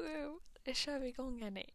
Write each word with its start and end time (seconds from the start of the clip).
Nu 0.00 0.40
kör 0.74 0.98
vi 0.98 1.08
igång 1.08 1.42
hörni. 1.42 1.74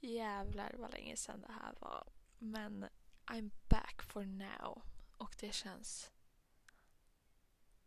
Jävlar 0.00 0.74
vad 0.78 0.92
länge 0.92 1.16
sedan 1.16 1.40
det 1.40 1.52
här 1.52 1.74
var. 1.78 2.08
Men 2.38 2.88
I'm 3.26 3.50
back 3.68 4.02
for 4.02 4.24
now. 4.24 4.82
Och 5.16 5.34
det 5.40 5.54
känns 5.54 6.10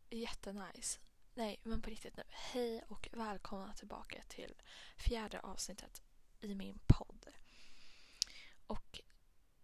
jättenice. 0.09 0.99
Nej, 1.33 1.59
men 1.63 1.81
på 1.81 1.89
riktigt 1.89 2.17
nu. 2.17 2.23
Hej 2.29 2.83
och 2.87 3.09
välkomna 3.11 3.73
tillbaka 3.73 4.23
till 4.27 4.61
fjärde 4.97 5.39
avsnittet 5.39 6.01
i 6.39 6.55
min 6.55 6.79
podd. 6.87 7.27
Och 8.67 9.01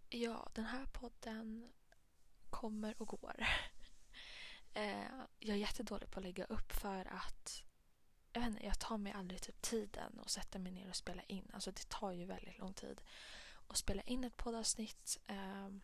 ja, 0.09 0.49
den 0.53 0.65
här 0.65 0.85
podden 0.85 1.71
kommer 2.49 3.01
och 3.01 3.07
går. 3.07 3.45
Eh, 4.73 5.21
jag 5.39 5.55
är 5.55 5.59
jättedålig 5.59 6.11
på 6.11 6.19
att 6.19 6.23
lägga 6.23 6.45
upp 6.45 6.71
för 6.71 7.05
att 7.05 7.63
jag, 8.33 8.41
vet 8.41 8.49
inte, 8.49 8.65
jag 8.65 8.79
tar 8.79 8.97
mig 8.97 9.13
aldrig 9.13 9.41
typ 9.41 9.61
tiden 9.61 10.19
och 10.19 10.29
sätter 10.29 10.59
mig 10.59 10.71
ner 10.71 10.89
och 10.89 10.95
spela 10.95 11.23
in. 11.23 11.51
Alltså 11.53 11.71
det 11.71 11.89
tar 11.89 12.11
ju 12.11 12.25
väldigt 12.25 12.59
lång 12.59 12.73
tid 12.73 13.01
att 13.67 13.77
spela 13.77 14.01
in 14.01 14.23
ett 14.23 14.37
poddavsnitt. 14.37 15.17
Ehm, 15.27 15.81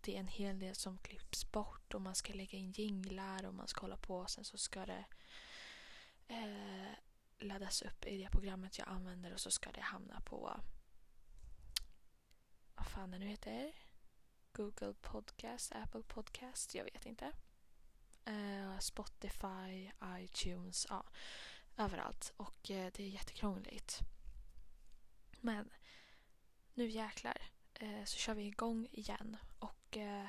det 0.00 0.16
är 0.16 0.20
en 0.20 0.28
hel 0.28 0.58
del 0.58 0.74
som 0.74 0.98
klipps 0.98 1.52
bort 1.52 1.94
och 1.94 2.02
man 2.02 2.14
ska 2.14 2.32
lägga 2.32 2.58
in 2.58 2.72
jinglar 2.72 3.46
och 3.46 3.54
man 3.54 3.68
ska 3.68 3.80
hålla 3.80 3.96
på 3.96 4.18
och 4.18 4.30
sen 4.30 4.44
så 4.44 4.58
ska 4.58 4.86
det 4.86 5.04
eh, 6.28 6.92
laddas 7.38 7.82
upp 7.82 8.06
i 8.06 8.22
det 8.22 8.30
programmet 8.30 8.78
jag 8.78 8.88
använder 8.88 9.32
och 9.32 9.40
så 9.40 9.50
ska 9.50 9.72
det 9.72 9.80
hamna 9.80 10.20
på 10.20 10.60
vad 12.74 12.86
fan 12.86 13.10
det 13.10 13.18
nu 13.18 13.26
heter. 13.26 13.72
Google 14.52 14.94
Podcast, 14.94 15.72
Apple 15.72 16.02
Podcast, 16.02 16.74
jag 16.74 16.84
vet 16.84 17.06
inte. 17.06 17.32
Eh, 18.28 18.78
Spotify, 18.78 19.90
iTunes, 20.04 20.86
ja, 20.90 21.04
överallt. 21.76 22.32
Och 22.36 22.70
eh, 22.70 22.90
det 22.94 23.02
är 23.02 23.08
jättekrångligt. 23.08 23.98
Men 25.40 25.70
nu 26.74 26.88
jäklar 26.88 27.42
eh, 27.74 28.04
så 28.04 28.16
kör 28.16 28.34
vi 28.34 28.42
igång 28.42 28.88
igen. 28.92 29.36
Och 29.58 29.96
eh, 29.96 30.26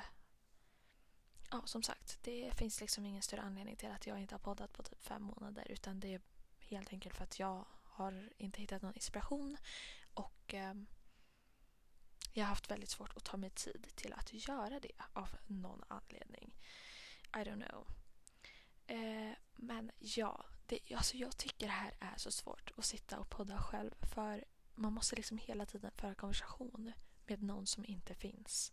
ja, 1.50 1.62
som 1.64 1.82
sagt, 1.82 2.18
det 2.22 2.54
finns 2.56 2.80
liksom 2.80 3.06
ingen 3.06 3.22
större 3.22 3.42
anledning 3.42 3.76
till 3.76 3.90
att 3.90 4.06
jag 4.06 4.20
inte 4.20 4.34
har 4.34 4.40
poddat 4.40 4.72
på 4.72 4.82
typ 4.82 5.02
fem 5.02 5.22
månader. 5.22 5.66
Utan 5.70 6.00
det 6.00 6.14
är 6.14 6.20
helt 6.58 6.92
enkelt 6.92 7.16
för 7.16 7.24
att 7.24 7.38
jag 7.38 7.64
har 7.84 8.32
inte 8.36 8.60
hittat 8.60 8.82
någon 8.82 8.94
inspiration. 8.94 9.56
Och 10.14 10.54
eh, 10.54 10.74
jag 12.32 12.44
har 12.44 12.48
haft 12.48 12.70
väldigt 12.70 12.90
svårt 12.90 13.16
att 13.16 13.24
ta 13.24 13.36
mig 13.36 13.50
tid 13.50 13.86
till 13.94 14.12
att 14.12 14.48
göra 14.48 14.80
det 14.80 14.92
av 15.12 15.28
någon 15.46 15.84
anledning. 15.88 16.54
I 17.34 17.38
don't 17.38 17.68
know. 17.68 17.86
Eh, 18.86 19.32
men 19.56 19.90
ja, 19.98 20.44
det, 20.66 20.94
alltså 20.94 21.16
jag 21.16 21.36
tycker 21.36 21.66
det 21.66 21.72
här 21.72 21.94
är 22.00 22.16
så 22.16 22.30
svårt 22.30 22.72
att 22.76 22.84
sitta 22.84 23.18
och 23.18 23.30
podda 23.30 23.62
själv. 23.62 23.90
För 24.02 24.44
man 24.74 24.92
måste 24.92 25.16
liksom 25.16 25.38
hela 25.38 25.66
tiden 25.66 25.90
föra 25.96 26.14
konversation 26.14 26.92
med 27.26 27.42
någon 27.42 27.66
som 27.66 27.84
inte 27.84 28.14
finns. 28.14 28.72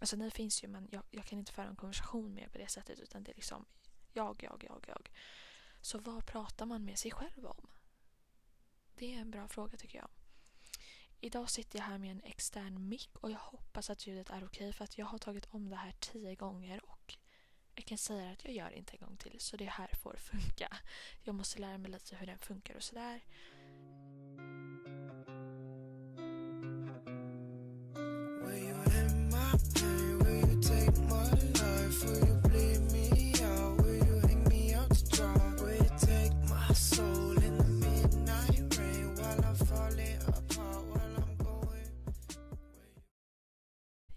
Alltså 0.00 0.16
ni 0.16 0.30
finns 0.30 0.64
ju 0.64 0.68
men 0.68 0.88
jag, 0.90 1.02
jag 1.10 1.24
kan 1.24 1.38
inte 1.38 1.52
föra 1.52 1.68
en 1.68 1.76
konversation 1.76 2.34
med 2.34 2.44
er 2.44 2.48
på 2.48 2.58
det 2.58 2.68
sättet 2.68 2.98
utan 2.98 3.24
det 3.24 3.30
är 3.30 3.34
liksom 3.34 3.66
jag, 4.12 4.42
jag, 4.42 4.64
jag, 4.68 4.84
jag. 4.88 5.10
Så 5.80 5.98
vad 5.98 6.26
pratar 6.26 6.66
man 6.66 6.84
med 6.84 6.98
sig 6.98 7.10
själv 7.10 7.46
om? 7.46 7.70
Det 8.94 9.14
är 9.14 9.18
en 9.18 9.30
bra 9.30 9.48
fråga 9.48 9.76
tycker 9.76 9.98
jag. 9.98 10.08
Idag 11.20 11.50
sitter 11.50 11.78
jag 11.78 11.86
här 11.86 11.98
med 11.98 12.10
en 12.10 12.20
extern 12.20 12.88
mick 12.88 13.16
och 13.16 13.30
jag 13.30 13.38
hoppas 13.38 13.90
att 13.90 14.06
ljudet 14.06 14.30
är 14.30 14.44
okej 14.44 14.72
för 14.72 14.84
att 14.84 14.98
jag 14.98 15.06
har 15.06 15.18
tagit 15.18 15.46
om 15.50 15.68
det 15.68 15.76
här 15.76 15.94
tio 16.00 16.34
gånger 16.34 16.90
och 16.90 16.99
jag 17.80 17.86
kan 17.86 17.98
säga 17.98 18.30
att 18.30 18.44
jag 18.44 18.54
gör 18.54 18.70
det 18.70 18.76
inte 18.76 18.92
en 18.92 19.06
gång 19.06 19.16
till 19.16 19.36
så 19.38 19.56
det 19.56 19.64
här 19.64 19.90
får 20.02 20.16
funka. 20.16 20.76
Jag 21.22 21.34
måste 21.34 21.60
lära 21.60 21.78
mig 21.78 21.90
lite 21.90 22.16
hur 22.16 22.26
den 22.26 22.38
funkar 22.38 22.74
och 22.74 22.82
sådär. 22.82 23.20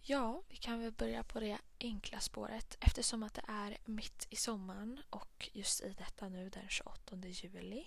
Ja, 0.05 0.43
vi 0.49 0.57
kan 0.57 0.79
väl 0.79 0.91
börja 0.91 1.23
på 1.23 1.39
det 1.39 1.57
enkla 1.83 2.19
spåret 2.19 2.77
eftersom 2.79 3.23
att 3.23 3.33
det 3.33 3.43
är 3.47 3.77
mitt 3.85 4.27
i 4.29 4.35
sommaren 4.35 5.01
och 5.09 5.49
just 5.53 5.81
i 5.81 5.93
detta 5.97 6.29
nu 6.29 6.49
den 6.49 6.69
28 6.69 7.17
juli. 7.27 7.85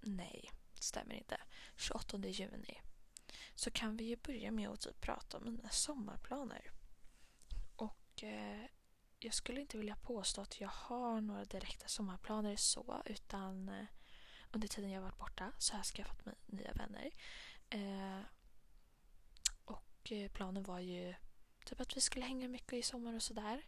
Nej, 0.00 0.50
det 0.74 0.82
stämmer 0.82 1.14
inte. 1.14 1.40
28 1.76 2.18
juni. 2.18 2.80
Så 3.54 3.70
kan 3.70 3.96
vi 3.96 4.04
ju 4.04 4.16
börja 4.16 4.50
med 4.50 4.68
att 4.68 4.80
typ 4.80 5.00
prata 5.00 5.36
om 5.36 5.44
mina 5.44 5.68
sommarplaner. 5.68 6.70
Och 7.76 8.22
eh, 8.22 8.66
jag 9.18 9.34
skulle 9.34 9.60
inte 9.60 9.78
vilja 9.78 9.96
påstå 9.96 10.40
att 10.40 10.60
jag 10.60 10.68
har 10.68 11.20
några 11.20 11.44
direkta 11.44 11.88
sommarplaner 11.88 12.56
så 12.56 13.02
utan 13.06 13.68
eh, 13.68 13.84
under 14.50 14.68
tiden 14.68 14.90
jag 14.90 15.02
varit 15.02 15.18
borta 15.18 15.52
så 15.58 15.72
har 15.72 15.78
jag 15.78 15.86
skaffat 15.86 16.24
mig 16.24 16.34
nya 16.46 16.72
vänner. 16.72 17.10
Eh, 17.70 18.22
och 19.64 20.12
eh, 20.12 20.30
planen 20.30 20.62
var 20.62 20.78
ju 20.78 21.14
Typ 21.70 21.80
att 21.80 21.96
vi 21.96 22.00
skulle 22.00 22.24
hänga 22.24 22.48
mycket 22.48 22.72
i 22.72 22.82
sommar 22.82 23.14
och 23.14 23.22
sådär. 23.22 23.62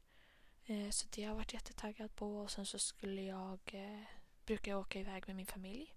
Eh, 0.65 0.91
så 0.91 1.07
det 1.11 1.23
har 1.23 1.29
jag 1.29 1.37
varit 1.37 1.55
jättetaggad 1.55 2.15
på. 2.15 2.39
Och 2.41 2.51
sen 2.51 2.67
så 2.67 2.79
skulle 2.79 3.23
jag... 3.23 3.61
Eh, 3.73 4.03
brukar 4.47 4.71
jag 4.71 4.81
åka 4.81 5.01
iväg 5.01 5.25
med 5.27 5.37
min 5.37 5.47
familj. 5.47 5.95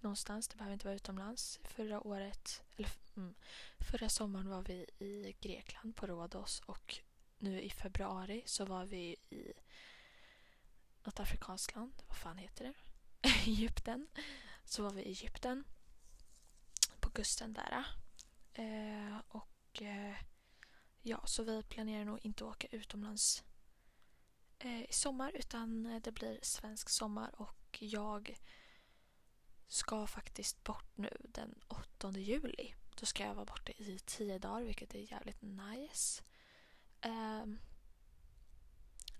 Någonstans, 0.00 0.48
det 0.48 0.56
behöver 0.56 0.72
inte 0.72 0.86
vara 0.86 0.94
utomlands. 0.94 1.60
Förra 1.64 2.06
året, 2.06 2.62
eller 2.76 2.90
mm, 3.16 3.34
förra 3.78 4.08
sommaren 4.08 4.48
var 4.48 4.62
vi 4.62 4.86
i 4.98 5.36
Grekland 5.40 5.96
på 5.96 6.06
Rhodos 6.06 6.60
och 6.60 6.98
nu 7.38 7.60
i 7.60 7.70
februari 7.70 8.42
så 8.46 8.64
var 8.64 8.84
vi 8.84 9.16
i 9.30 9.52
något 11.04 11.20
afrikanskt 11.20 11.74
land. 11.74 12.02
Vad 12.08 12.16
fan 12.16 12.38
heter 12.38 12.64
det? 12.64 12.74
Egypten. 13.46 14.08
Så 14.64 14.82
var 14.82 14.90
vi 14.90 15.02
i 15.02 15.08
Egypten. 15.08 15.64
På 17.00 17.10
kusten 17.10 17.52
där. 17.52 17.84
Eh, 18.54 19.18
och 19.28 19.82
eh, 19.82 20.16
Ja, 21.04 21.20
så 21.26 21.42
vi 21.42 21.62
planerar 21.62 22.04
nog 22.04 22.18
inte 22.22 22.44
att 22.44 22.50
åka 22.50 22.66
utomlands 22.70 23.44
eh, 24.58 24.82
i 24.82 24.92
sommar 24.92 25.32
utan 25.34 25.86
eh, 25.86 26.02
det 26.02 26.12
blir 26.12 26.38
svensk 26.42 26.88
sommar 26.88 27.40
och 27.40 27.78
jag 27.82 28.40
ska 29.68 30.06
faktiskt 30.06 30.64
bort 30.64 30.96
nu 30.96 31.16
den 31.20 31.54
8 31.68 32.10
juli. 32.10 32.74
Då 32.96 33.06
ska 33.06 33.24
jag 33.24 33.34
vara 33.34 33.44
borta 33.44 33.72
i 33.72 33.98
tio 33.98 34.38
dagar 34.38 34.64
vilket 34.64 34.94
är 34.94 35.12
jävligt 35.12 35.42
nice. 35.42 36.22
Eh, 37.00 37.44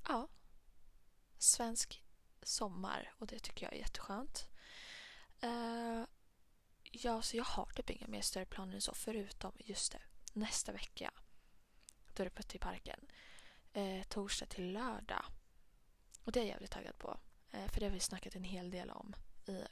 ja, 0.08 0.28
svensk 1.38 2.02
sommar 2.42 3.14
och 3.18 3.26
det 3.26 3.38
tycker 3.38 3.66
jag 3.66 3.74
är 3.74 3.78
jätteskönt. 3.78 4.48
Uh, 5.44 6.04
ja, 6.82 7.22
så 7.22 7.36
jag 7.36 7.44
har 7.44 7.66
typ 7.66 7.90
inga 7.90 8.06
mer 8.06 8.20
större 8.22 8.46
planer 8.46 8.74
än 8.74 8.80
så 8.80 8.94
förutom 8.94 9.52
just 9.58 9.92
det, 9.92 10.02
nästa 10.32 10.72
vecka 10.72 11.12
då 12.14 12.22
är 12.22 12.24
det 12.24 12.34
Putte 12.34 12.56
i 12.56 12.60
parken. 12.60 13.06
Eh, 13.72 14.02
torsdag 14.02 14.46
till 14.46 14.72
lördag. 14.72 15.24
Och 16.24 16.32
det 16.32 16.40
är 16.40 16.44
jag 16.44 16.48
jävligt 16.48 16.70
taggad 16.70 16.98
på. 16.98 17.20
Eh, 17.50 17.68
för 17.68 17.80
det 17.80 17.86
har 17.86 17.92
vi 17.92 18.00
snackat 18.00 18.34
en 18.34 18.44
hel 18.44 18.70
del 18.70 18.90
om 18.90 19.14
i 19.46 19.64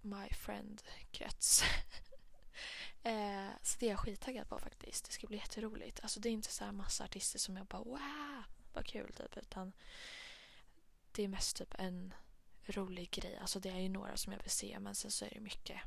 My 0.00 0.28
Friend-krets. 0.28 1.62
eh, 3.02 3.48
så 3.62 3.78
det 3.78 3.86
är 3.86 3.90
jag 3.90 3.98
skittaggad 3.98 4.48
på 4.48 4.58
faktiskt. 4.58 5.04
Det 5.04 5.12
ska 5.12 5.26
bli 5.26 5.36
jätteroligt. 5.36 6.00
Alltså 6.00 6.20
det 6.20 6.28
är 6.28 6.32
inte 6.32 6.52
så 6.52 6.64
här 6.64 6.72
massa 6.72 7.04
artister 7.04 7.38
som 7.38 7.56
jag 7.56 7.66
bara 7.66 7.82
wow, 7.82 8.44
vad 8.72 8.86
kul 8.86 9.12
typ. 9.12 9.36
Utan 9.36 9.72
det 11.12 11.24
är 11.24 11.28
mest 11.28 11.56
typ 11.56 11.74
en 11.78 12.14
rolig 12.66 13.10
grej. 13.10 13.36
Alltså 13.36 13.60
det 13.60 13.70
är 13.70 13.78
ju 13.78 13.88
några 13.88 14.16
som 14.16 14.32
jag 14.32 14.40
vill 14.40 14.50
se 14.50 14.78
men 14.78 14.94
sen 14.94 15.10
så 15.10 15.24
är 15.24 15.30
det 15.30 15.40
mycket 15.40 15.80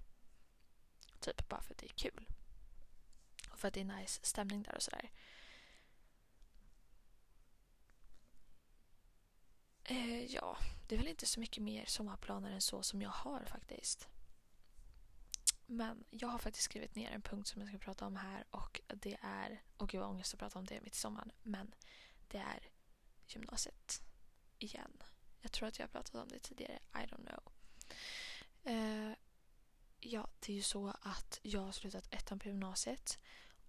typ 1.19 1.49
bara 1.49 1.61
för 1.61 1.73
att 1.73 1.77
det 1.77 1.85
är 1.85 2.09
kul. 2.09 2.27
Och 3.51 3.59
för 3.59 3.67
att 3.67 3.73
det 3.73 3.79
är 3.79 3.85
nice 3.85 4.19
stämning 4.23 4.63
där 4.63 4.75
och 4.75 4.81
sådär. 4.81 5.11
Eh, 9.89 10.25
ja, 10.25 10.57
det 10.87 10.95
är 10.95 10.99
väl 10.99 11.07
inte 11.07 11.25
så 11.25 11.39
mycket 11.39 11.63
mer 11.63 11.85
sommarplaner 11.85 12.51
än 12.51 12.61
så 12.61 12.83
som 12.83 13.01
jag 13.01 13.09
har 13.09 13.45
faktiskt. 13.45 14.07
Men 15.65 16.03
jag 16.09 16.27
har 16.27 16.37
faktiskt 16.37 16.65
skrivit 16.65 16.95
ner 16.95 17.11
en 17.11 17.21
punkt 17.21 17.47
som 17.47 17.61
jag 17.61 17.69
ska 17.69 17.77
prata 17.77 18.05
om 18.05 18.15
här 18.15 18.45
och 18.51 18.81
det 18.87 19.17
är, 19.21 19.63
och 19.77 19.89
gud 19.89 20.01
vad 20.01 20.09
ångest 20.09 20.33
att 20.33 20.39
prata 20.39 20.59
om 20.59 20.65
det 20.65 20.81
mitt 20.81 20.95
i 20.95 20.99
sommaren, 20.99 21.31
men 21.43 21.75
det 22.27 22.37
är 22.37 22.69
gymnasiet 23.27 24.01
igen. 24.59 25.03
Jag 25.41 25.51
tror 25.51 25.67
att 25.67 25.79
jag 25.79 25.83
har 25.83 25.89
pratat 25.91 26.15
om 26.15 26.27
det 26.27 26.39
tidigare, 26.39 26.79
I 26.93 26.97
don't 26.97 27.27
know. 27.27 27.51
Eh, 28.63 29.13
ja, 29.99 30.29
det 30.39 30.51
är 30.51 30.55
ju 30.55 30.61
så 30.61 30.93
att 31.01 31.39
jag 31.43 31.61
har 31.61 31.71
slutat 31.71 32.13
ettan 32.13 32.39
på 32.39 32.47
gymnasiet 32.47 33.19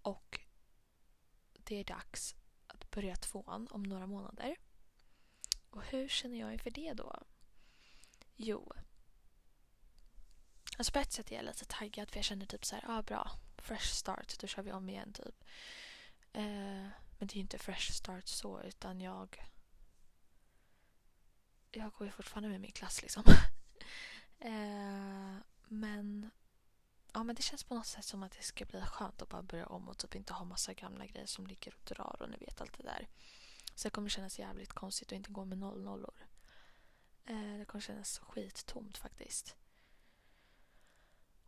och 0.01 0.39
det 1.53 1.75
är 1.75 1.83
dags 1.83 2.35
att 2.67 2.91
börja 2.91 3.15
tvåan 3.15 3.67
om 3.71 3.83
några 3.83 4.07
månader. 4.07 4.57
Och 5.71 5.83
hur 5.85 6.07
känner 6.07 6.39
jag 6.39 6.53
inför 6.53 6.69
det 6.69 6.93
då? 6.93 7.23
Jo, 8.35 8.73
Alltså 10.77 10.93
på 10.93 10.99
ett 10.99 11.11
sätt 11.11 11.31
är 11.31 11.35
jag 11.35 11.45
lite 11.45 11.65
taggad 11.65 12.11
för 12.11 12.17
jag 12.17 12.25
känner 12.25 12.45
typ 12.45 12.65
så 12.65 12.75
här, 12.75 12.83
ja 12.87 12.97
ah, 12.97 13.01
bra, 13.01 13.31
fresh 13.57 13.93
start, 13.93 14.39
då 14.39 14.47
kör 14.47 14.61
vi 14.61 14.71
om 14.71 14.89
igen 14.89 15.13
typ. 15.13 15.43
Eh, 16.33 16.87
men 17.17 17.27
det 17.27 17.33
är 17.33 17.35
ju 17.35 17.41
inte 17.41 17.57
fresh 17.57 17.91
start 17.91 18.27
så 18.27 18.61
utan 18.61 19.01
jag 19.01 19.43
jag 21.71 21.91
går 21.91 22.07
ju 22.07 22.11
fortfarande 22.11 22.49
med 22.49 22.61
min 22.61 22.71
klass 22.71 23.01
liksom. 23.01 23.23
eh, 24.39 25.35
men 25.67 26.31
ja, 27.13 27.23
men 27.23 27.35
det 27.35 27.41
känns 27.41 27.63
på 27.63 27.75
något 27.75 27.87
sätt 27.87 28.05
som 28.05 28.23
att 28.23 28.31
det 28.31 28.43
ska 28.43 28.65
bli 28.65 28.81
skönt 28.81 29.21
att 29.21 29.29
bara 29.29 29.43
börja 29.43 29.65
om 29.65 29.89
och 29.89 29.97
typ 29.97 30.15
inte 30.15 30.33
ha 30.33 30.45
massa 30.45 30.73
gamla 30.73 31.05
grejer 31.05 31.27
som 31.27 31.47
ligger 31.47 31.73
och 31.73 31.95
drar 31.95 32.17
och 32.21 32.29
ni 32.29 32.37
vet 32.37 32.61
allt 32.61 32.77
det 32.77 32.83
där. 32.83 33.07
Så 33.75 33.87
det 33.87 33.91
kommer 33.91 34.09
kännas 34.09 34.39
jävligt 34.39 34.73
konstigt 34.73 35.07
att 35.07 35.15
inte 35.15 35.31
gå 35.31 35.45
med 35.45 35.57
noll 35.57 35.83
nollor. 35.83 36.27
Eh, 37.25 37.57
det 37.57 37.65
kommer 37.65 37.81
kännas 37.81 38.19
skittomt 38.19 38.97
faktiskt. 38.97 39.55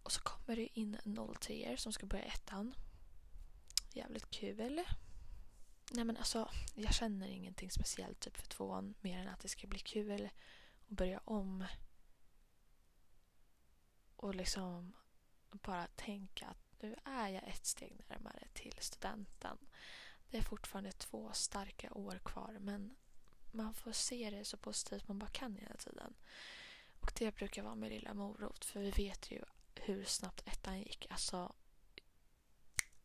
Och 0.03 0.11
så 0.11 0.21
kommer 0.21 0.55
det 0.55 0.79
in 0.79 0.97
03 1.39 1.77
som 1.77 1.93
ska 1.93 2.05
börja 2.05 2.23
ettan. 2.23 2.73
Jävligt 3.93 4.29
kul. 4.29 4.83
Nej 5.91 6.03
men 6.03 6.17
alltså, 6.17 6.51
jag 6.75 6.93
känner 6.93 7.27
ingenting 7.27 7.71
speciellt 7.71 8.19
typ 8.19 8.37
för 8.37 8.47
tvåan 8.47 8.93
mer 9.01 9.19
än 9.19 9.27
att 9.27 9.39
det 9.39 9.49
ska 9.49 9.67
bli 9.67 9.79
kul 9.79 10.25
att 10.25 10.31
börja 10.87 11.21
om. 11.25 11.65
Och 14.15 14.35
liksom 14.35 14.93
bara 15.51 15.87
tänka 15.87 16.47
att 16.47 16.81
nu 16.81 16.95
är 17.03 17.29
jag 17.29 17.47
ett 17.47 17.65
steg 17.65 18.01
närmare 18.07 18.47
till 18.53 18.75
studenten. 18.79 19.57
Det 20.33 20.39
är 20.39 20.43
fortfarande 20.43 20.91
två 20.91 21.31
starka 21.33 21.93
år 21.93 22.19
kvar 22.23 22.57
men 22.59 22.95
man 23.51 23.73
får 23.73 23.91
se 23.91 24.29
det 24.29 24.45
så 24.45 24.57
positivt 24.57 25.07
man 25.07 25.19
bara 25.19 25.29
kan 25.29 25.55
hela 25.55 25.75
tiden. 25.75 26.13
Och 26.99 27.11
det 27.15 27.35
brukar 27.35 27.63
vara 27.63 27.75
min 27.75 27.89
lilla 27.89 28.13
morot 28.13 28.65
för 28.65 28.79
vi 28.79 28.91
vet 28.91 29.31
ju 29.31 29.43
hur 29.75 30.03
snabbt 30.03 30.47
ettan 30.47 30.79
gick. 30.79 31.07
Alltså, 31.09 31.55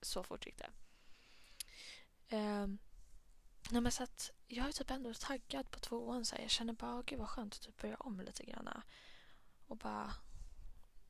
så 0.03 0.23
fort 0.23 0.47
gick 0.47 0.59
det. 0.59 0.71
Um, 2.37 2.79
nej 3.71 3.81
men 3.81 3.93
så 3.93 4.03
att 4.03 4.31
jag 4.47 4.69
är 4.69 4.73
typ 4.73 4.91
ändå 4.91 5.15
taggad 5.15 5.71
på 5.71 5.79
tvåan. 5.79 6.25
Så 6.25 6.37
här. 6.37 6.43
Jag 6.43 6.51
känner 6.51 6.73
bara, 6.73 7.03
gud 7.03 7.19
vad 7.19 7.29
skönt 7.29 7.55
att 7.55 7.61
typ 7.61 7.83
börja 7.83 7.97
om 7.97 8.21
lite 8.21 8.45
grann. 8.45 8.83
Och 9.67 9.77
bara, 9.77 10.15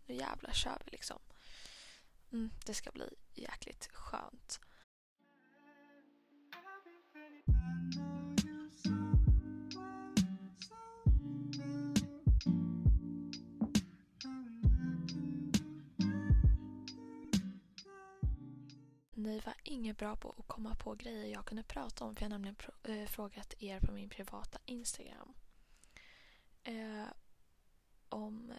nu 0.07 0.15
jävlar 0.15 0.53
kör 0.53 0.83
vi 0.85 0.91
liksom. 0.91 1.19
Mm, 2.33 2.51
det 2.67 2.75
ska 2.75 2.91
bli 2.91 3.15
jäkligt 3.35 3.87
skönt. 3.93 4.61
Ni 19.29 19.41
var 19.41 19.55
inget 19.63 19.99
bra 19.99 20.17
på 20.17 20.35
att 20.39 20.49
komma 20.49 20.75
på 20.75 20.95
grejer 20.95 21.27
jag 21.27 21.47
kunde 21.47 21.63
prata 21.63 22.05
om 22.05 22.17
för 22.17 22.23
jag 22.23 22.31
har 22.31 22.39
nämligen 22.39 22.57
äh, 22.83 23.07
frågat 23.07 23.63
er 23.63 23.81
på 23.81 23.93
min 23.93 24.09
privata 24.09 24.59
Instagram. 24.65 25.35
Äh, 26.65 27.07
om 28.09 28.51
äh, 28.51 28.57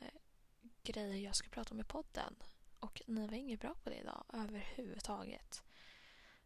grejer 0.83 1.23
jag 1.23 1.35
ska 1.35 1.49
prata 1.49 1.73
om 1.73 1.79
i 1.79 1.83
podden. 1.83 2.35
Och 2.79 3.01
ni 3.07 3.27
var 3.27 3.33
inget 3.33 3.59
bra 3.59 3.75
på 3.83 3.89
det 3.89 3.95
idag 3.95 4.23
överhuvudtaget. 4.33 5.63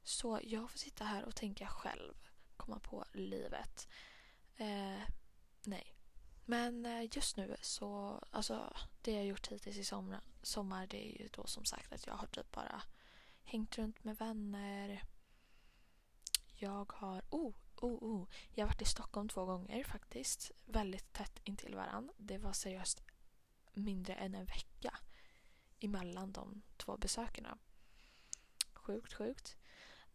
Så 0.03 0.39
jag 0.43 0.71
får 0.71 0.77
sitta 0.79 1.03
här 1.03 1.25
och 1.25 1.35
tänka 1.35 1.67
själv. 1.67 2.13
Komma 2.57 2.79
på 2.79 3.05
livet. 3.13 3.87
nej. 5.63 5.95
Men 6.45 7.07
just 7.11 7.37
nu 7.37 7.55
så, 7.61 8.19
alltså 8.31 8.73
det 9.01 9.11
jag 9.11 9.25
gjort 9.25 9.47
hittills 9.47 9.77
i 9.77 9.83
sommar, 9.83 10.21
sommar 10.41 10.87
det 10.87 11.07
är 11.07 11.21
ju 11.21 11.27
då 11.27 11.47
som 11.47 11.65
sagt 11.65 11.93
att 11.93 12.07
jag 12.07 12.13
har 12.13 12.27
typ 12.27 12.51
bara 12.51 12.83
hängt 13.43 13.77
runt 13.77 14.03
med 14.03 14.17
vänner. 14.17 15.03
Jag 16.55 16.91
har... 16.93 17.21
Oh, 17.29 17.53
oh, 17.75 18.03
oh. 18.03 18.27
Jag 18.53 18.65
har 18.65 18.69
varit 18.69 18.81
i 18.81 18.85
Stockholm 18.85 19.29
två 19.29 19.45
gånger 19.45 19.83
faktiskt. 19.83 20.51
Väldigt 20.65 21.13
tätt 21.13 21.39
intill 21.43 21.75
varann. 21.75 22.11
Det 22.17 22.37
var 22.37 22.53
seriöst 22.53 23.03
mindre 23.73 24.13
än 24.13 24.35
en 24.35 24.45
vecka 24.45 24.99
emellan 25.79 26.31
de 26.31 26.61
två 26.77 26.97
besökerna. 26.97 27.57
Sjukt, 28.73 29.13
sjukt. 29.13 29.57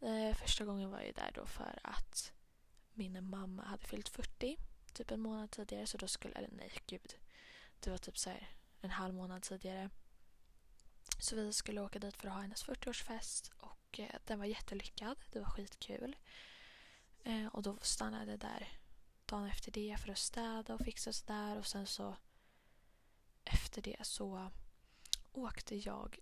Eh, 0.01 0.35
första 0.35 0.65
gången 0.65 0.91
var 0.91 1.01
jag 1.01 1.15
där 1.15 1.31
då 1.35 1.47
för 1.47 1.79
att 1.83 2.33
min 2.93 3.29
mamma 3.31 3.65
hade 3.65 3.85
fyllt 3.85 4.09
40 4.09 4.57
typ 4.93 5.11
en 5.11 5.21
månad 5.21 5.51
tidigare. 5.51 5.87
Så 5.87 5.99
då 5.99 6.09
skulle, 6.09 6.35
eller 6.35 6.51
nej 6.53 6.73
gud. 6.87 7.15
Det 7.81 7.91
var 7.91 7.99
typ 7.99 8.19
så 8.19 8.31
här 8.31 8.49
en 8.81 8.91
halv 8.91 9.15
månad 9.15 9.43
tidigare. 9.43 9.91
Så 11.19 11.37
vi 11.37 11.53
skulle 11.53 11.81
åka 11.81 11.99
dit 11.99 12.17
för 12.17 12.29
att 12.29 12.35
ha 12.35 12.41
hennes 12.41 12.65
40-årsfest 12.65 13.51
och 13.59 14.01
eh, 14.01 14.15
den 14.25 14.39
var 14.39 14.47
jättelyckad. 14.47 15.17
Det 15.33 15.39
var 15.39 15.47
skitkul. 15.47 16.17
Eh, 17.25 17.47
och 17.47 17.63
då 17.63 17.79
stannade 17.83 18.31
jag 18.31 18.41
där 18.41 18.69
dagen 19.27 19.47
efter 19.47 19.73
det 19.73 19.97
för 20.01 20.11
att 20.11 20.19
städa 20.19 20.75
och 20.75 20.81
fixa 20.81 21.13
sådär 21.13 21.59
och 21.59 21.67
sen 21.67 21.87
så 21.87 22.17
efter 23.45 23.83
det 23.83 23.97
så 24.07 24.51
åkte 25.33 25.77
jag 25.77 26.19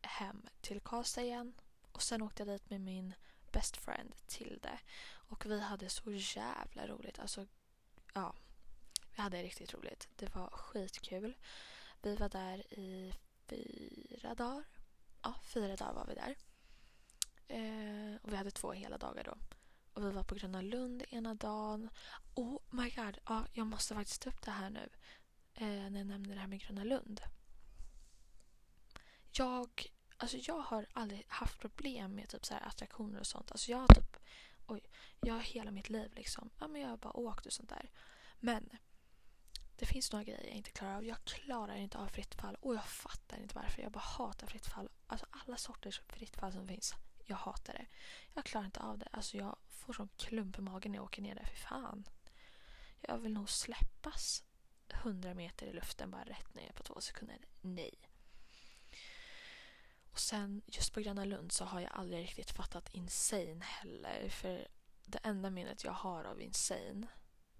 hem 0.00 0.48
till 0.60 0.80
Karlstad 0.80 1.22
igen 1.22 1.54
och 1.92 2.02
sen 2.02 2.22
åkte 2.22 2.42
jag 2.42 2.48
dit 2.48 2.70
med 2.70 2.80
min 2.80 3.14
best 3.52 3.76
friend 3.76 4.14
Tilde 4.26 4.78
och 5.04 5.46
vi 5.46 5.60
hade 5.60 5.88
så 5.88 6.12
jävla 6.12 6.86
roligt. 6.86 7.18
Alltså, 7.18 7.46
ja. 8.14 8.34
Vi 9.16 9.22
hade 9.22 9.42
riktigt 9.42 9.74
roligt. 9.74 10.08
Det 10.16 10.34
var 10.34 10.50
skitkul. 10.50 11.36
Vi 12.02 12.16
var 12.16 12.28
där 12.28 12.72
i 12.72 13.12
fyra 13.48 14.34
dagar. 14.34 14.64
Ja, 15.22 15.34
fyra 15.42 15.76
dagar 15.76 15.92
var 15.92 16.06
vi 16.06 16.14
där. 16.14 16.36
Eh, 17.48 18.16
och 18.22 18.32
vi 18.32 18.36
hade 18.36 18.50
två 18.50 18.72
hela 18.72 18.98
dagar 18.98 19.24
då. 19.24 19.38
Och 19.94 20.04
vi 20.04 20.10
var 20.10 20.22
på 20.22 20.34
Gröna 20.34 20.62
Lund 20.62 21.04
ena 21.08 21.34
dagen. 21.34 21.90
Oh 22.34 22.58
my 22.70 22.90
god, 22.90 23.18
ja, 23.26 23.46
jag 23.52 23.66
måste 23.66 23.94
faktiskt 23.94 24.22
ta 24.22 24.30
upp 24.30 24.42
det 24.42 24.50
här 24.50 24.70
nu. 24.70 24.88
Eh, 25.54 25.90
när 25.90 25.98
jag 25.98 26.06
nämner 26.06 26.34
det 26.34 26.40
här 26.40 26.48
med 26.48 26.60
Gröna 26.60 26.84
Lund. 26.84 27.20
Jag, 29.32 29.86
alltså 30.16 30.36
jag 30.36 30.58
har 30.58 30.86
aldrig 30.92 31.24
haft 31.28 31.58
problem 31.60 32.14
med 32.14 32.28
typ 32.28 32.46
så 32.46 32.54
här 32.54 32.68
attraktioner 32.68 33.20
och 33.20 33.26
sånt. 33.26 33.50
Alltså 33.50 33.70
jag 33.70 33.78
har 33.78 33.86
typ, 33.86 34.16
oj, 34.66 34.80
jag 35.20 35.34
har 35.34 35.40
hela 35.40 35.70
mitt 35.70 35.88
liv 35.88 36.12
liksom. 36.14 36.50
Ja 36.58 36.68
men 36.68 36.80
jag 36.80 36.88
har 36.88 36.96
bara 36.96 37.16
åkt 37.16 37.46
och 37.46 37.52
sånt 37.52 37.68
där. 37.68 37.90
Men 38.40 38.70
det 39.82 39.86
finns 39.86 40.12
några 40.12 40.24
grejer 40.24 40.46
jag 40.46 40.56
inte 40.56 40.70
klarar 40.70 40.96
av. 40.96 41.04
Jag 41.04 41.24
klarar 41.24 41.76
inte 41.76 41.98
av 41.98 42.06
fritt 42.06 42.34
fall 42.34 42.56
och 42.60 42.74
jag 42.74 42.84
fattar 42.84 43.38
inte 43.38 43.54
varför. 43.54 43.82
Jag 43.82 43.92
bara 43.92 44.00
hatar 44.00 44.46
fritt 44.46 44.66
fall. 44.66 44.88
Alltså 45.06 45.26
alla 45.30 45.56
sorters 45.56 46.00
fritt 46.08 46.36
fall 46.36 46.52
som 46.52 46.68
finns. 46.68 46.94
Jag 47.24 47.36
hatar 47.36 47.72
det. 47.72 47.86
Jag 48.34 48.44
klarar 48.44 48.64
inte 48.64 48.80
av 48.80 48.98
det. 48.98 49.08
Alltså 49.12 49.36
jag 49.36 49.56
får 49.68 49.92
sån 49.92 50.08
klump 50.16 50.58
i 50.58 50.60
magen 50.60 50.92
när 50.92 50.98
jag 50.98 51.04
åker 51.04 51.22
ner 51.22 51.34
där. 51.34 51.44
För 51.44 51.56
fan. 51.56 52.08
Jag 53.00 53.18
vill 53.18 53.32
nog 53.32 53.50
släppas 53.50 54.44
hundra 54.92 55.34
meter 55.34 55.66
i 55.66 55.72
luften 55.72 56.10
bara 56.10 56.24
rätt 56.24 56.54
ner 56.54 56.72
på 56.72 56.82
två 56.82 57.00
sekunder. 57.00 57.38
Nej. 57.60 57.94
Och 60.10 60.18
sen 60.18 60.62
just 60.66 60.94
på 60.94 61.00
Gröna 61.00 61.24
Lund 61.24 61.52
så 61.52 61.64
har 61.64 61.80
jag 61.80 61.92
aldrig 61.92 62.22
riktigt 62.22 62.50
fattat 62.50 62.94
Insane 62.94 63.64
heller. 63.64 64.28
För 64.28 64.68
det 65.04 65.18
enda 65.22 65.50
minnet 65.50 65.84
jag 65.84 65.92
har 65.92 66.24
av 66.24 66.40
Insane 66.40 67.06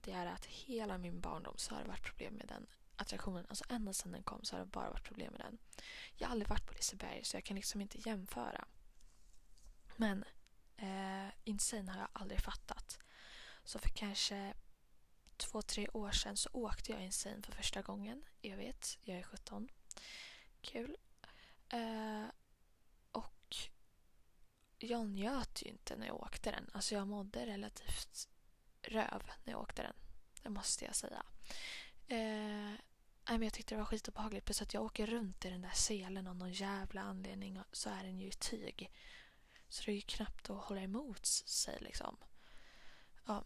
det 0.03 0.13
är 0.13 0.27
att 0.27 0.47
hela 0.47 0.99
min 0.99 1.21
barndom 1.21 1.55
så 1.57 1.75
har 1.75 1.83
det 1.83 1.89
varit 1.89 2.05
problem 2.05 2.35
med 2.35 2.47
den 2.47 2.67
attraktionen. 2.97 3.47
Alltså 3.49 3.65
ända 3.69 3.93
sedan 3.93 4.13
den 4.13 4.23
kom 4.23 4.45
så 4.45 4.57
har 4.57 4.61
det 4.61 4.67
bara 4.71 4.91
varit 4.91 5.05
problem 5.05 5.33
med 5.33 5.41
den. 5.41 5.59
Jag 6.17 6.27
har 6.29 6.33
aldrig 6.33 6.49
varit 6.49 6.67
på 6.67 6.75
Liseberg 6.75 7.25
så 7.25 7.37
jag 7.37 7.45
kan 7.45 7.57
liksom 7.57 7.81
inte 7.81 8.09
jämföra. 8.09 8.65
Men 9.97 10.25
eh, 10.77 11.29
Insane 11.45 11.93
har 11.93 12.01
jag 12.01 12.09
aldrig 12.13 12.41
fattat. 12.41 12.99
Så 13.65 13.79
för 13.79 13.89
kanske 13.89 14.55
två, 15.37 15.63
tre 15.63 15.89
år 15.89 16.11
sedan 16.11 16.37
så 16.37 16.51
åkte 16.53 16.93
jag 16.93 17.03
Insane 17.03 17.43
för 17.43 17.53
första 17.53 17.83
gången. 17.83 18.25
Jag 18.41 18.57
vet, 18.57 18.99
jag 19.01 19.19
är 19.19 19.23
17. 19.23 19.69
Kul. 20.61 20.97
Eh, 21.69 22.27
och 23.13 23.57
jag 24.79 25.07
njöt 25.07 25.63
ju 25.63 25.69
inte 25.69 25.97
när 25.97 26.07
jag 26.07 26.21
åkte 26.21 26.51
den. 26.51 26.71
Alltså 26.73 26.95
jag 26.95 27.09
mådde 27.09 27.47
relativt 27.47 28.29
röv 28.83 29.31
när 29.45 29.53
jag 29.53 29.63
åkte 29.63 29.83
den. 29.83 29.95
Det 30.43 30.51
måste 30.51 30.85
jag 30.85 30.95
säga. 30.95 31.23
Eh, 32.09 32.79
men 33.27 33.43
jag 33.43 33.53
tyckte 33.53 33.75
det 33.75 33.79
var 33.79 33.85
skitobehagligt. 33.85 34.45
Plus 34.45 34.63
att 34.63 34.75
jag 34.75 34.83
åker 34.83 35.07
runt 35.07 35.45
i 35.45 35.51
den 35.51 35.63
där 35.63 35.71
selen 35.75 36.27
av 36.27 36.37
någon 36.37 36.53
jävla 36.53 37.01
anledning 37.01 37.61
så 37.73 37.91
är 37.91 38.03
den 38.05 38.19
ju 38.19 38.29
i 38.29 38.33
tyg. 38.33 38.91
Så 39.69 39.83
det 39.85 39.93
är 39.93 39.95
ju 39.95 40.01
knappt 40.01 40.51
att 40.51 40.65
hålla 40.65 40.81
emot 40.81 41.27
sig 41.27 41.79
liksom. 41.81 42.17
Ja. 43.27 43.45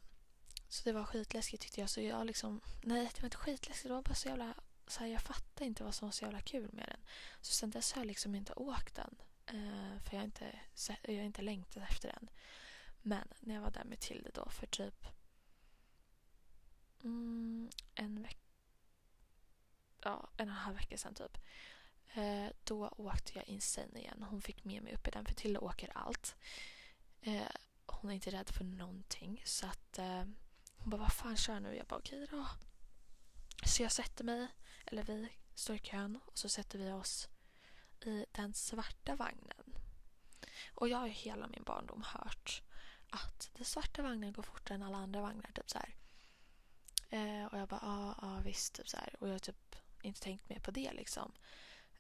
Så 0.68 0.84
det 0.84 0.92
var 0.92 1.04
skitläskigt 1.04 1.62
tyckte 1.62 1.80
jag. 1.80 1.90
Så 1.90 2.00
jag 2.00 2.26
liksom, 2.26 2.60
nej 2.82 3.10
det 3.14 3.22
var 3.22 3.26
inte 3.26 3.36
skitläskigt. 3.36 3.88
Det 3.88 3.94
var 3.94 4.02
bara 4.02 4.14
så 4.14 4.28
jävla, 4.28 4.54
så 4.86 5.00
här, 5.00 5.06
jag 5.06 5.22
fattade 5.22 5.66
inte 5.66 5.84
vad 5.84 5.94
som 5.94 6.08
var 6.08 6.12
så 6.12 6.24
jävla 6.24 6.40
kul 6.40 6.72
med 6.72 6.88
den. 6.88 7.00
Så 7.40 7.52
sen 7.52 7.70
dess 7.70 7.92
har 7.92 8.00
jag 8.02 8.06
liksom 8.06 8.34
inte 8.34 8.52
åkt 8.52 8.94
den. 8.94 9.16
Eh, 9.46 10.02
för 10.02 10.12
jag 10.12 10.18
har 10.18 10.24
inte, 10.24 10.60
jag 11.02 11.14
har 11.14 11.22
inte 11.22 11.42
längtat 11.42 11.82
efter 11.90 12.08
den. 12.08 12.30
Men 13.02 13.28
när 13.40 13.54
jag 13.54 13.62
var 13.62 13.70
där 13.70 13.84
med 13.84 14.00
Tilde 14.00 14.30
då 14.34 14.48
för 14.50 14.66
typ 14.66 15.06
mm, 17.06 17.70
en 17.94 18.22
vecka 18.22 18.46
ja, 20.06 20.28
en 20.36 20.48
och 20.48 20.54
en 20.54 20.60
halv 20.60 20.76
vecka 20.76 20.98
sedan 20.98 21.14
typ. 21.14 21.38
Eh, 22.14 22.48
då 22.64 22.88
åkte 22.88 23.32
jag 23.34 23.48
insane 23.48 23.98
igen. 23.98 24.26
Hon 24.30 24.42
fick 24.42 24.64
med 24.64 24.82
mig 24.82 24.94
upp 24.94 25.08
i 25.08 25.10
den 25.10 25.24
för 25.26 25.34
Tilda 25.34 25.60
åker 25.60 25.92
allt. 25.94 26.36
Eh, 27.20 27.48
hon 27.86 28.10
är 28.10 28.14
inte 28.14 28.30
rädd 28.30 28.48
för 28.48 28.64
någonting. 28.64 29.42
Så 29.44 29.66
att 29.66 29.98
eh, 29.98 30.24
hon 30.76 30.90
bara, 30.90 31.00
vad 31.00 31.12
fan 31.12 31.36
kör 31.36 31.60
nu? 31.60 31.76
Jag 31.76 31.86
bara, 31.86 31.98
okej 31.98 32.26
då. 32.30 32.46
Så 33.66 33.82
jag 33.82 33.92
sätter 33.92 34.24
mig, 34.24 34.48
eller 34.86 35.02
vi 35.02 35.28
står 35.54 35.76
i 35.76 35.78
kön 35.78 36.20
och 36.26 36.38
så 36.38 36.48
sätter 36.48 36.78
vi 36.78 36.92
oss 36.92 37.28
i 38.00 38.26
den 38.32 38.54
svarta 38.54 39.16
vagnen. 39.16 39.78
Och 40.74 40.88
jag 40.88 40.98
har 40.98 41.06
ju 41.06 41.12
hela 41.12 41.46
min 41.46 41.62
barndom 41.62 42.02
hört 42.02 42.62
att 43.10 43.50
den 43.54 43.64
svarta 43.64 44.02
vagnen 44.02 44.32
går 44.32 44.42
fortare 44.42 44.74
än 44.74 44.82
alla 44.82 44.98
andra 44.98 45.20
vagnar. 45.20 45.50
Typ 45.54 45.70
så 45.70 45.78
eh, 47.16 47.46
och 47.46 47.58
jag 47.58 47.68
bara, 47.68 47.80
ja, 47.82 48.14
ja 48.22 48.40
visst. 48.44 48.74
Typ 48.74 48.88
så 48.88 48.96
här. 48.96 49.14
Och 49.20 49.28
jag 49.28 49.34
har 49.34 49.38
typ 49.38 49.76
inte 50.02 50.20
tänkt 50.20 50.48
mer 50.48 50.58
på 50.58 50.70
det 50.70 50.92
liksom. 50.92 51.32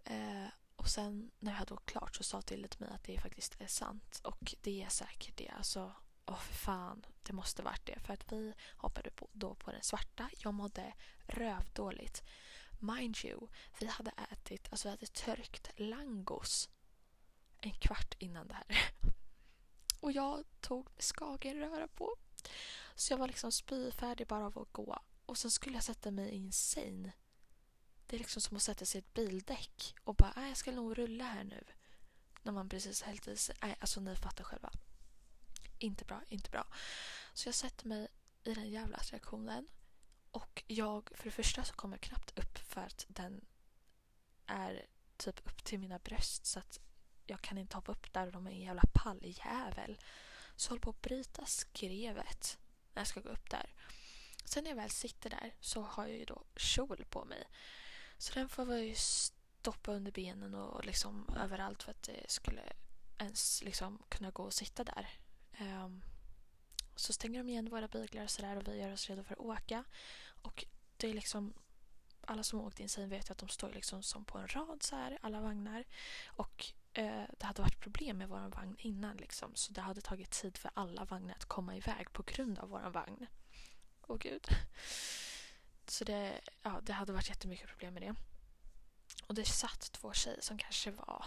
Eh, 0.04 0.48
och 0.76 0.88
sen 0.88 1.30
när 1.38 1.52
jag 1.52 1.58
hade 1.58 1.74
åkt 1.74 1.90
klart 1.90 2.16
så 2.16 2.22
sa 2.22 2.42
till 2.42 2.68
mig 2.78 2.88
att 2.90 3.04
det 3.04 3.20
faktiskt 3.20 3.60
är 3.60 3.66
sant. 3.66 4.20
Och 4.24 4.54
det 4.60 4.82
är 4.82 4.88
säkert 4.88 5.36
det. 5.36 5.48
Alltså, 5.48 5.92
åh 6.26 6.38
för 6.38 6.54
fan, 6.54 7.06
det 7.22 7.32
måste 7.32 7.62
varit 7.62 7.86
det. 7.86 7.98
För 8.00 8.12
att 8.12 8.32
vi 8.32 8.54
hoppade 8.76 9.10
på, 9.10 9.28
då 9.32 9.54
på 9.54 9.70
den 9.72 9.82
svarta. 9.82 10.30
Jag 10.38 10.54
mådde 10.54 10.94
rövdåligt. 11.26 12.22
Mind 12.78 13.16
you, 13.24 13.48
vi 13.78 13.86
hade 13.86 14.12
ätit, 14.32 14.68
alltså 14.70 14.88
vi 14.88 14.90
hade 14.90 15.06
törkt 15.06 15.70
langos 15.76 16.68
en 17.60 17.72
kvart 17.72 18.14
innan 18.18 18.48
det 18.48 18.54
här. 18.54 18.66
Och 20.00 20.12
jag 20.12 20.44
tog 20.60 20.88
skagenröra 20.98 21.88
på. 21.88 22.16
Så 22.94 23.12
jag 23.12 23.18
var 23.18 23.26
liksom 23.26 23.52
spyfärdig 23.52 24.26
bara 24.26 24.46
av 24.46 24.58
att 24.58 24.72
gå. 24.72 24.98
Och 25.26 25.38
sen 25.38 25.50
skulle 25.50 25.74
jag 25.74 25.84
sätta 25.84 26.10
mig 26.10 26.30
i 26.30 26.38
en 26.38 26.52
säng. 26.52 27.12
Det 28.06 28.16
är 28.16 28.18
liksom 28.18 28.42
som 28.42 28.56
att 28.56 28.62
sätta 28.62 28.84
sig 28.84 28.98
i 28.98 29.02
ett 29.02 29.14
bildäck 29.14 29.94
och 30.04 30.14
bara, 30.14 30.32
äh, 30.36 30.48
jag 30.48 30.56
ska 30.56 30.72
nog 30.72 30.98
rulla 30.98 31.24
här 31.24 31.44
nu. 31.44 31.64
När 32.42 32.52
man 32.52 32.68
precis 32.68 33.02
hällt 33.02 33.28
i 33.28 33.36
sig. 33.36 33.56
Nej, 33.62 33.76
alltså 33.80 34.00
ni 34.00 34.16
fattar 34.16 34.44
själva. 34.44 34.72
Inte 35.78 36.04
bra, 36.04 36.22
inte 36.28 36.50
bra. 36.50 36.66
Så 37.34 37.48
jag 37.48 37.54
sätter 37.54 37.86
mig 37.86 38.08
i 38.44 38.54
den 38.54 38.70
jävla 38.70 38.96
attraktionen. 38.96 39.68
Och 40.30 40.64
jag, 40.66 41.10
för 41.14 41.24
det 41.24 41.30
första 41.30 41.64
så 41.64 41.74
kommer 41.74 41.96
jag 41.96 42.00
knappt 42.00 42.38
upp 42.38 42.58
för 42.58 42.80
att 42.80 43.04
den 43.08 43.44
är 44.46 44.86
typ 45.16 45.40
upp 45.46 45.64
till 45.64 45.78
mina 45.78 45.98
bröst 45.98 46.46
så 46.46 46.58
att 46.58 46.80
jag 47.26 47.40
kan 47.42 47.58
inte 47.58 47.76
hoppa 47.76 47.92
upp 47.92 48.12
där 48.12 48.26
och 48.26 48.32
de 48.32 48.46
är 48.46 48.50
en 48.50 48.60
jävla 48.60 48.82
palljävel. 48.94 49.98
Så 50.56 50.66
jag 50.66 50.70
håller 50.70 50.80
på 50.80 50.90
att 50.90 51.02
bryta 51.02 51.44
skrevet 51.44 52.58
när 52.94 53.00
jag 53.00 53.06
ska 53.06 53.20
gå 53.20 53.28
upp 53.28 53.50
där. 53.50 53.74
Sen 54.44 54.64
när 54.64 54.70
jag 54.70 54.76
väl 54.76 54.90
sitter 54.90 55.30
där 55.30 55.54
så 55.60 55.82
har 55.82 56.06
jag 56.06 56.16
ju 56.16 56.24
då 56.24 56.44
kjol 56.56 57.04
på 57.10 57.24
mig. 57.24 57.44
Så 58.18 58.34
den 58.34 58.48
får 58.48 58.72
jag 58.72 58.84
ju 58.84 58.94
stoppa 58.94 59.92
under 59.92 60.12
benen 60.12 60.54
och 60.54 60.84
liksom 60.84 61.36
överallt 61.36 61.82
för 61.82 61.90
att 61.90 62.02
det 62.02 62.30
skulle 62.30 62.72
ens 63.18 63.62
liksom 63.62 64.02
kunna 64.08 64.30
gå 64.30 64.42
och 64.42 64.54
sitta 64.54 64.84
där. 64.84 65.08
Um, 65.60 66.02
så 66.96 67.12
stänger 67.12 67.38
de 67.38 67.48
igen 67.48 67.70
våra 67.70 67.88
byglar 67.88 68.24
och 68.24 68.30
sådär 68.30 68.56
och 68.56 68.68
vi 68.68 68.76
gör 68.76 68.92
oss 68.92 69.08
redo 69.08 69.24
för 69.24 69.34
att 69.34 69.40
åka. 69.40 69.84
Och 70.42 70.64
det 70.96 71.08
är 71.08 71.14
liksom 71.14 71.54
alla 72.20 72.42
som 72.42 72.58
har 72.58 72.66
åkt 72.66 72.80
in 72.80 72.88
sen 72.88 73.08
vet 73.08 73.30
att 73.30 73.38
de 73.38 73.48
står 73.48 73.72
liksom 73.72 74.02
som 74.02 74.24
på 74.24 74.38
en 74.38 74.48
rad 74.48 74.82
så 74.82 74.96
här, 74.96 75.18
alla 75.22 75.40
vagnar. 75.40 75.84
Och 76.26 76.66
Eh, 76.96 77.24
det 77.38 77.46
hade 77.46 77.62
varit 77.62 77.80
problem 77.80 78.18
med 78.18 78.28
vår 78.28 78.48
vagn 78.48 78.76
innan 78.78 79.16
liksom. 79.16 79.54
Så 79.54 79.72
det 79.72 79.80
hade 79.80 80.00
tagit 80.00 80.30
tid 80.30 80.56
för 80.56 80.70
alla 80.74 81.04
vagnar 81.04 81.34
att 81.34 81.44
komma 81.44 81.76
iväg 81.76 82.12
på 82.12 82.22
grund 82.22 82.58
av 82.58 82.68
vår 82.68 82.90
vagn. 82.90 83.26
Åh 84.06 84.16
gud. 84.18 84.46
Så 85.86 86.04
det, 86.04 86.40
ja, 86.62 86.80
det 86.82 86.92
hade 86.92 87.12
varit 87.12 87.28
jättemycket 87.28 87.68
problem 87.68 87.94
med 87.94 88.02
det. 88.02 88.14
Och 89.26 89.34
det 89.34 89.44
satt 89.44 89.92
två 89.92 90.12
tjejer 90.12 90.40
som 90.40 90.58
kanske 90.58 90.90
var 90.90 91.24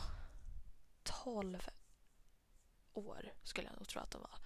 12 1.03 1.69
år 2.93 3.33
skulle 3.43 3.67
jag 3.67 3.77
nog 3.77 3.87
tro 3.87 4.01
att 4.01 4.11
de 4.11 4.21
var. 4.21 4.39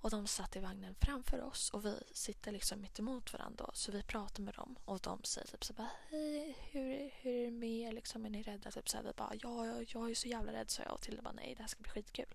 Och 0.00 0.10
de 0.10 0.26
satt 0.26 0.56
i 0.56 0.58
vagnen 0.58 0.94
framför 0.94 1.42
oss 1.42 1.70
och 1.70 1.84
vi 1.84 2.02
sitter 2.12 2.52
liksom 2.52 2.80
mitt 2.80 2.98
emot 2.98 3.32
varandra. 3.32 3.70
Så 3.74 3.92
vi 3.92 4.02
pratar 4.02 4.42
med 4.42 4.54
dem 4.54 4.78
och 4.84 5.00
de 5.00 5.22
säger 5.24 5.46
typ 5.46 5.64
så 5.64 5.72
bara 5.72 5.90
hej, 6.10 6.58
hur, 6.70 7.10
hur 7.14 7.32
är 7.32 7.44
det 7.44 7.50
med 7.50 7.88
er? 7.88 7.92
Liksom, 7.92 8.26
är 8.26 8.30
ni 8.30 8.42
rädda? 8.42 8.70
Typ 8.70 8.88
så 8.88 8.96
här, 8.96 9.04
vi 9.04 9.12
bara 9.12 9.32
ja, 9.42 9.66
jag, 9.66 9.84
jag 9.88 10.10
är 10.10 10.14
så 10.14 10.28
jävla 10.28 10.52
rädd 10.52 10.70
sa 10.70 10.82
jag 10.82 10.92
och 10.92 11.00
till 11.00 11.20
bara 11.22 11.32
nej, 11.32 11.54
det 11.54 11.62
här 11.62 11.68
ska 11.68 11.82
bli 11.82 11.90
skitkul. 11.90 12.34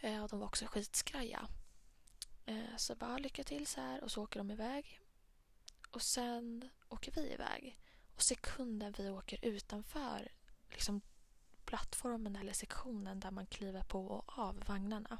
Eh, 0.00 0.22
och 0.22 0.28
de 0.28 0.38
var 0.38 0.46
också 0.46 0.66
skitskraja. 0.66 1.48
Eh, 2.46 2.76
så 2.76 2.94
bara 2.94 3.18
lycka 3.18 3.44
till 3.44 3.66
så 3.66 3.80
här 3.80 4.04
och 4.04 4.10
så 4.10 4.22
åker 4.22 4.40
de 4.40 4.50
iväg. 4.50 5.00
Och 5.90 6.02
sen 6.02 6.68
åker 6.88 7.12
vi 7.12 7.32
iväg. 7.32 7.78
Och 8.14 8.22
sekunden 8.22 8.94
vi 8.98 9.10
åker 9.10 9.38
utanför 9.42 10.32
liksom 10.70 11.00
plattformen 11.64 12.36
eller 12.36 12.52
sektionen 12.52 13.20
där 13.20 13.30
man 13.30 13.46
kliver 13.46 13.82
på 13.82 14.06
och 14.06 14.38
av 14.38 14.62
vagnarna 14.66 15.18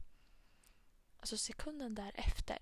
Alltså 1.26 1.36
sekunden 1.36 1.94
därefter, 1.94 2.58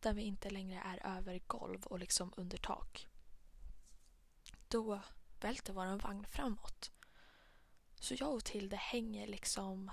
där 0.00 0.12
vi 0.14 0.22
inte 0.22 0.50
längre 0.50 0.80
är 0.80 1.16
över 1.18 1.40
golv 1.46 1.86
och 1.86 1.98
liksom 1.98 2.32
under 2.36 2.58
tak. 2.58 3.08
Då 4.68 5.00
välter 5.40 5.72
vår 5.72 5.98
vagn 5.98 6.26
framåt. 6.26 6.90
Så 7.94 8.14
jag 8.14 8.34
och 8.34 8.44
Tilde 8.44 8.76
hänger 8.76 9.26
liksom... 9.26 9.90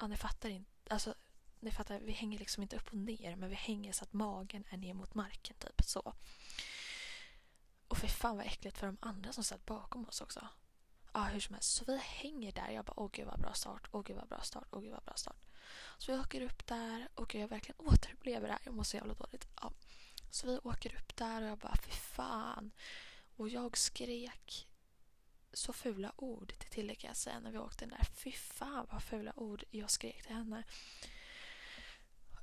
Ja, 0.00 0.06
ni 0.06 0.16
fattar 0.16 0.48
inte. 0.48 0.70
Alltså, 0.94 1.14
ni 1.60 1.70
fattar, 1.70 2.00
vi 2.00 2.12
hänger 2.12 2.38
liksom 2.38 2.62
inte 2.62 2.76
upp 2.76 2.88
och 2.88 2.98
ner 2.98 3.36
men 3.36 3.48
vi 3.48 3.56
hänger 3.56 3.92
så 3.92 4.04
att 4.04 4.12
magen 4.12 4.64
är 4.70 4.76
ner 4.76 4.94
mot 4.94 5.14
marken. 5.14 5.56
typ 5.58 5.82
så. 5.84 6.14
Och 7.88 7.98
för 7.98 8.08
fan 8.08 8.36
vad 8.36 8.46
äckligt 8.46 8.78
för 8.78 8.86
de 8.86 8.96
andra 9.00 9.32
som 9.32 9.44
satt 9.44 9.66
bakom 9.66 10.08
oss 10.08 10.20
också. 10.20 10.48
Ja, 11.12 11.22
hur 11.24 11.40
som 11.40 11.54
helst. 11.54 11.74
Så 11.74 11.84
vi 11.84 11.98
hänger 11.98 12.52
där. 12.52 12.70
Jag 12.70 12.84
bara, 12.84 13.00
åh 13.00 13.10
gud 13.12 13.26
vad 13.26 13.40
bra 13.40 13.54
start, 13.54 13.88
åh 13.92 14.02
gud 14.02 14.16
vad 14.16 14.28
bra 14.28 14.40
start, 14.40 14.68
åh 14.70 14.80
gud 14.80 14.92
vad 14.92 15.04
bra 15.04 15.14
start. 15.14 15.46
Så 15.98 16.12
vi 16.12 16.18
åker 16.18 16.40
upp 16.40 16.66
där 16.66 17.08
och 17.14 17.34
jag 17.34 17.48
verkligen 17.48 17.86
återupplever 17.86 18.46
det 18.46 18.52
här. 18.52 18.62
Jag 18.64 18.74
mår 18.74 18.82
så 18.82 18.96
jävla 18.96 19.14
dåligt. 19.14 19.48
Ja. 19.60 19.72
Så 20.30 20.46
vi 20.46 20.58
åker 20.58 20.96
upp 20.96 21.16
där 21.16 21.42
och 21.42 21.48
jag 21.48 21.58
bara, 21.58 21.76
fy 21.76 21.90
fan. 21.92 22.70
Och 23.36 23.48
jag 23.48 23.76
skrek 23.76 24.68
så 25.52 25.72
fula 25.72 26.12
ord 26.16 26.52
till 26.58 26.70
Tilde 26.70 26.94
kan 26.94 27.08
jag 27.08 27.16
säga 27.16 27.40
när 27.40 27.50
vi 27.50 27.58
åkte 27.58 27.84
den 27.84 27.98
där. 27.98 28.06
Fy 28.14 28.32
fan 28.32 28.86
vad 28.92 29.02
fula 29.02 29.32
ord 29.36 29.64
jag 29.70 29.90
skrek 29.90 30.22
till 30.22 30.34
henne. 30.34 30.62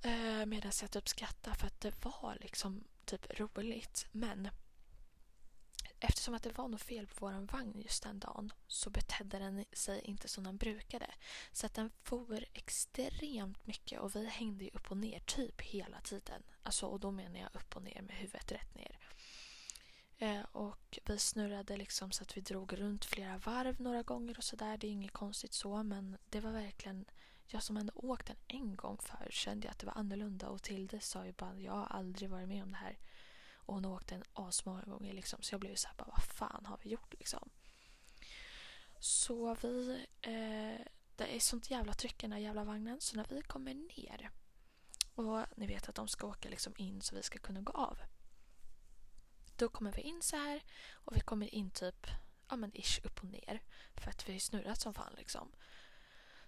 Eh, 0.02 0.46
Medan 0.46 0.72
jag 0.82 0.92
typ 0.92 1.10
skrattade 1.10 1.56
för 1.58 1.68
att 1.68 1.82
det 1.82 2.06
var 2.06 2.38
liksom 2.42 2.84
typ 3.06 3.40
roligt. 3.40 4.08
Men 4.12 4.50
Eftersom 6.06 6.34
att 6.34 6.44
det 6.44 6.58
var 6.58 6.68
något 6.68 6.82
fel 6.82 7.08
på 7.08 7.26
vår 7.26 7.52
vagn 7.52 7.82
just 7.82 8.04
den 8.04 8.20
dagen 8.20 8.54
så 8.68 8.90
betedde 8.90 9.40
den 9.40 9.66
sig 9.74 10.02
inte 10.02 10.28
som 10.28 10.44
den 10.44 10.58
brukade. 10.58 11.08
Så 11.52 11.66
att 11.66 11.74
den 11.74 11.92
for 12.04 12.46
extremt 12.54 13.68
mycket 13.68 14.00
och 14.00 14.16
vi 14.16 14.26
hängde 14.26 14.70
upp 14.74 14.92
och 14.92 14.98
ner 14.98 15.20
typ 15.20 15.62
hela 15.62 16.02
tiden. 16.02 16.44
Alltså, 16.64 16.86
och 16.86 17.00
då 17.00 17.12
menar 17.12 17.40
jag 17.40 17.50
upp 17.54 17.76
och 17.76 17.84
ner 17.84 18.02
med 18.02 18.16
huvudet 18.16 18.52
rätt 18.52 18.76
ner. 18.76 19.00
Eh, 20.18 20.42
och 20.52 21.00
vi 21.06 21.18
snurrade 21.18 21.78
liksom 21.78 22.12
så 22.12 22.24
att 22.24 22.38
vi 22.38 22.42
drog 22.42 22.80
runt 22.80 23.06
flera 23.06 23.38
varv 23.38 23.82
några 23.82 24.04
gånger 24.04 24.38
och 24.38 24.44
sådär. 24.44 24.78
Det 24.78 24.88
är 24.88 24.92
inget 24.92 25.14
konstigt 25.14 25.54
så 25.54 25.84
men 25.84 26.18
det 26.30 26.40
var 26.40 26.52
verkligen 26.52 27.06
jag 27.48 27.64
som 27.64 27.78
ändå 27.78 27.94
åkt 27.96 28.28
den 28.28 28.38
en 28.48 28.76
gång 28.76 28.98
förr 28.98 29.28
kände 29.30 29.68
jag 29.68 29.72
att 29.72 29.80
det 29.80 29.86
var 29.86 29.98
annorlunda 29.98 30.50
och 30.50 30.62
Tilde 30.64 31.00
sa 31.00 31.26
ju 31.26 31.32
bara 31.32 31.60
jag 31.60 31.74
har 31.74 31.86
aldrig 31.86 32.30
varit 32.30 32.48
med 32.48 32.64
om 32.64 32.72
det 32.72 32.78
här. 32.78 32.98
Och 33.66 33.74
hon 33.74 33.86
åkte 33.86 34.16
en 34.16 34.24
asmånga 34.34 34.82
gånger 34.82 35.14
liksom. 35.14 35.42
Så 35.42 35.54
jag 35.54 35.60
blev 35.60 35.76
så 35.76 35.88
här 35.88 35.96
bara, 35.96 36.10
vad 36.12 36.24
fan 36.24 36.66
har 36.66 36.80
vi 36.84 36.90
gjort 36.90 37.14
liksom? 37.20 37.50
Så 39.00 39.54
vi... 39.54 40.06
Eh, 40.22 40.86
det 41.16 41.36
är 41.36 41.40
sånt 41.40 41.72
jävla 41.72 41.94
tryck 41.94 42.16
i 42.16 42.22
den 42.22 42.32
här 42.32 42.40
jävla 42.40 42.64
vagnen. 42.64 43.02
Så 43.02 43.16
när 43.16 43.26
vi 43.30 43.42
kommer 43.42 43.74
ner 43.74 44.32
och 45.16 45.46
ni 45.56 45.68
vet 45.68 45.90
att 45.90 45.96
de 45.96 46.08
ska 46.08 46.28
åka 46.28 46.50
liksom 46.50 46.74
in 46.78 47.02
så 47.02 47.16
vi 47.16 47.24
ska 47.24 47.40
kunna 47.40 47.62
gå 47.62 47.74
av. 47.74 48.00
Då 49.58 49.70
kommer 49.70 49.92
vi 49.92 50.02
in 50.02 50.22
så 50.22 50.36
här 50.36 50.64
och 50.92 51.16
vi 51.16 51.20
kommer 51.20 51.56
in 51.56 51.70
typ 51.70 52.08
ja 52.50 52.56
men 52.56 52.78
ish 52.78 53.06
upp 53.06 53.24
och 53.24 53.30
ner. 53.30 53.62
För 53.96 54.10
att 54.10 54.30
vi 54.30 54.34
har 54.34 54.40
snurrat 54.40 54.82
som 54.82 54.94
fan 54.94 55.14
liksom. 55.18 55.52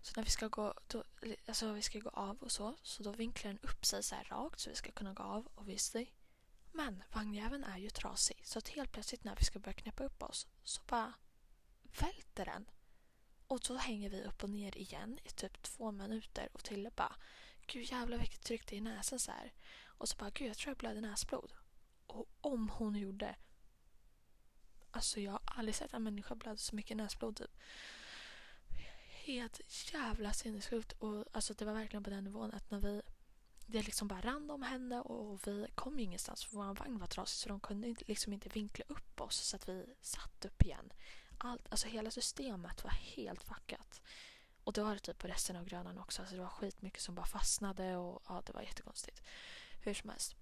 Så 0.01 0.13
när 0.15 0.24
vi 0.24 0.29
ska 0.29 0.48
gå, 0.48 0.74
då, 0.88 1.03
alltså 1.48 1.72
vi 1.72 1.81
ska 1.81 2.00
gå 2.00 2.10
av 2.10 2.38
och 2.38 2.51
så, 2.51 2.75
så 2.81 3.03
då 3.03 3.12
vinklar 3.12 3.51
den 3.51 3.60
upp 3.72 3.86
sig 3.86 4.03
så 4.03 4.15
här 4.15 4.24
rakt 4.24 4.60
så 4.60 4.69
vi 4.69 4.75
ska 4.75 4.91
kunna 4.91 5.13
gå 5.13 5.24
av 5.24 5.48
obviously. 5.55 6.07
Men 6.75 7.03
vagnjäveln 7.13 7.63
är 7.63 7.77
ju 7.77 7.89
trasig 7.89 8.41
så 8.44 8.60
att 8.60 8.67
helt 8.67 8.91
plötsligt 8.91 9.24
när 9.24 9.36
vi 9.36 9.46
ska 9.46 9.60
börja 9.60 9.74
knäppa 9.74 10.03
upp 10.03 10.24
oss 10.24 10.48
så 10.63 10.82
bara 10.88 11.13
välter 12.00 12.46
den. 12.46 12.65
Och 13.48 13.65
så 13.65 13.75
hänger 13.75 14.10
vi 14.10 14.24
upp 14.24 14.44
och 14.44 14.50
ner 14.50 14.77
igen 14.77 15.20
i 15.24 15.29
typ 15.29 15.62
två 15.62 15.91
minuter 15.91 16.50
och 16.53 16.63
till 16.63 16.89
bara 16.96 17.15
Gud 17.67 17.91
jävlar 17.91 18.17
vilket 18.17 18.41
tryck 18.41 18.67
det 18.67 18.75
är 18.75 18.77
i 18.77 18.82
näsan 18.82 19.20
så 19.20 19.32
här. 19.32 19.53
Och 19.84 20.10
så 20.10 20.17
bara 20.17 20.29
gud 20.29 20.50
jag 20.50 20.58
tror 20.58 20.70
jag 20.70 20.77
blöder 20.77 21.01
näsblod. 21.01 21.53
Och 22.08 22.25
om 22.41 22.70
hon 22.70 22.96
gjorde 22.96 23.36
Alltså 24.91 25.20
jag 25.20 25.32
har 25.32 25.41
aldrig 25.46 25.75
sett 25.75 25.94
en 25.94 26.03
människa 26.03 26.36
blöda 26.36 26.58
så 26.58 26.75
mycket 26.75 26.98
näsblod 26.98 27.36
typ. 27.36 27.58
Helt 29.08 29.62
jävla 29.94 30.34
sinnessjukt 30.34 30.91
och 30.91 31.25
alltså 31.32 31.53
det 31.53 31.65
var 31.65 31.74
verkligen 31.74 32.03
på 32.03 32.10
den 32.10 32.24
nivån 32.24 32.51
att 32.51 32.72
när 32.72 32.79
vi 32.79 33.01
det 33.65 33.81
liksom 33.81 34.07
bara 34.07 34.22
rann 34.22 34.51
om 34.51 34.62
henne 34.62 35.01
och 35.01 35.48
vi 35.48 35.67
kom 35.75 36.00
ju 36.00 36.05
ingenstans 36.05 36.45
för 36.45 36.55
vår 36.55 36.74
vagn 36.74 37.00
var 37.00 37.07
trasig 37.07 37.38
så 37.38 37.50
de 37.50 37.60
kunde 37.60 37.95
liksom 38.07 38.34
inte 38.34 38.50
vinkla 38.50 38.86
upp 38.88 39.22
oss 39.22 39.36
så 39.36 39.55
att 39.55 39.69
vi 39.69 39.86
satt 40.01 40.45
upp 40.45 40.62
igen. 40.63 40.93
allt, 41.38 41.67
alltså 41.69 41.88
hela 41.88 42.12
systemet 42.12 42.84
var 42.84 42.91
helt 42.91 43.43
fuckat. 43.43 44.01
Och 44.63 44.74
det 44.74 44.84
var 44.84 44.93
det 44.93 45.00
typ 45.00 45.17
på 45.17 45.27
resten 45.27 45.55
av 45.55 45.65
Grönan 45.65 45.98
också. 45.98 46.22
Alltså 46.22 46.36
det 46.36 46.41
var 46.41 46.50
skitmycket 46.50 47.01
som 47.01 47.15
bara 47.15 47.25
fastnade 47.25 47.95
och 47.95 48.24
ja, 48.27 48.43
det 48.45 48.53
var 48.53 48.62
jättekonstigt. 48.62 49.22
Hur 49.81 49.93
som 49.93 50.10
helst. 50.10 50.36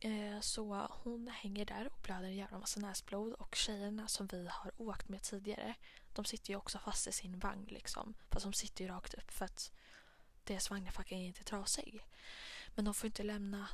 Eh, 0.00 0.40
så 0.40 0.88
hon 0.90 1.28
hänger 1.28 1.64
där 1.64 1.86
och 1.86 1.98
blöder 2.02 2.28
en 2.28 2.36
jävla 2.36 2.58
massa 2.58 2.80
näsblod 2.80 3.32
och 3.32 3.54
tjejerna 3.54 4.08
som 4.08 4.26
vi 4.26 4.48
har 4.50 4.72
åkt 4.76 5.08
med 5.08 5.22
tidigare 5.22 5.74
de 6.18 6.24
sitter 6.24 6.50
ju 6.50 6.56
också 6.56 6.78
fast 6.78 7.06
i 7.06 7.12
sin 7.12 7.38
vagn 7.38 7.66
liksom. 7.68 8.14
Fast 8.30 8.44
de 8.44 8.52
sitter 8.52 8.84
ju 8.84 8.90
rakt 8.90 9.14
upp 9.14 9.30
för 9.30 9.44
att 9.44 9.72
deras 10.48 10.70
vagn 10.70 10.86
är 10.86 10.90
fucking 10.90 11.26
inte 11.26 11.44
trasig. 11.44 12.04
Men 12.74 12.84
de 12.84 12.94
får 12.94 13.06
inte 13.06 13.22
lämna 13.22 13.68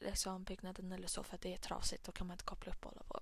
liksom, 0.00 0.44
byggnaden 0.44 0.92
eller 0.92 1.08
så 1.08 1.22
för 1.24 1.34
att 1.34 1.40
det 1.40 1.54
är 1.54 1.58
trasigt. 1.58 2.04
Då 2.04 2.12
kan 2.12 2.26
man 2.26 2.34
inte 2.34 2.44
koppla 2.44 2.72
upp 2.72 2.86
och 2.86 2.92
hålla 2.92 3.02
på. 3.02 3.20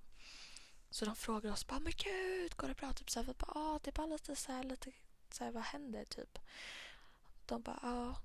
Så 0.90 1.04
de 1.04 1.16
frågar 1.16 1.52
oss 1.52 1.66
bara, 1.66 1.80
men 1.80 1.92
gud, 1.96 2.56
går 2.56 2.68
det 2.68 2.74
bra? 2.74 2.92
Typ 2.92 3.10
så 3.10 3.20
här, 3.20 3.26
vi 3.26 3.32
bara, 3.32 3.52
ah, 3.54 3.80
det 3.82 3.90
är 3.90 3.92
bara 3.92 4.06
lite 4.06 4.36
så 4.36 4.52
här, 4.52 4.64
lite 4.64 4.92
så 5.30 5.44
här, 5.44 5.50
vad 5.50 5.62
händer 5.62 6.04
typ? 6.04 6.38
De 7.46 7.62
bara, 7.62 7.78
ja, 7.82 8.20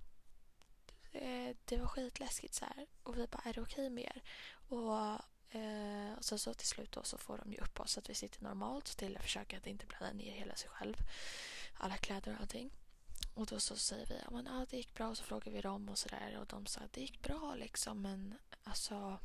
det, 1.11 1.55
det 1.65 1.77
var 1.77 1.87
skitläskigt 1.87 2.53
så 2.53 2.65
här. 2.65 2.87
Och 3.03 3.17
vi 3.17 3.27
bara, 3.27 3.41
är 3.45 3.53
det 3.53 3.61
okej 3.61 3.89
med 3.89 4.03
er? 4.03 4.21
Och, 4.69 4.95
eh, 5.59 6.13
och 6.17 6.25
så, 6.25 6.37
så 6.37 6.53
till 6.53 6.67
slut 6.67 6.91
då 6.91 7.03
så 7.03 7.17
får 7.17 7.37
de 7.37 7.51
ju 7.51 7.57
upp 7.57 7.79
oss 7.79 7.91
så 7.91 7.99
att 7.99 8.09
vi 8.09 8.15
sitter 8.15 8.43
normalt. 8.43 8.97
Till 8.97 9.17
att 9.17 9.23
försöka 9.23 9.57
att 9.57 9.67
inte 9.67 9.85
blanda 9.85 10.13
ner 10.13 10.31
hela 10.31 10.55
sig 10.55 10.69
själv. 10.69 10.97
Alla 11.73 11.97
kläder 11.97 12.33
och 12.33 12.41
allting. 12.41 12.71
Och 13.33 13.45
då 13.45 13.59
så 13.59 13.75
säger 13.75 14.05
vi, 14.05 14.19
ja 14.23 14.31
men 14.31 14.45
ja, 14.45 14.65
det 14.69 14.77
gick 14.77 14.93
bra. 14.93 15.07
Och 15.09 15.17
så 15.17 15.23
frågar 15.23 15.51
vi 15.51 15.61
dem 15.61 15.89
och 15.89 15.97
sådär. 15.97 16.37
Och 16.39 16.45
de 16.47 16.65
sa, 16.65 16.81
det 16.91 17.01
gick 17.01 17.21
bra 17.21 17.55
liksom. 17.55 18.01
Men 18.01 18.35
alltså 18.63 19.19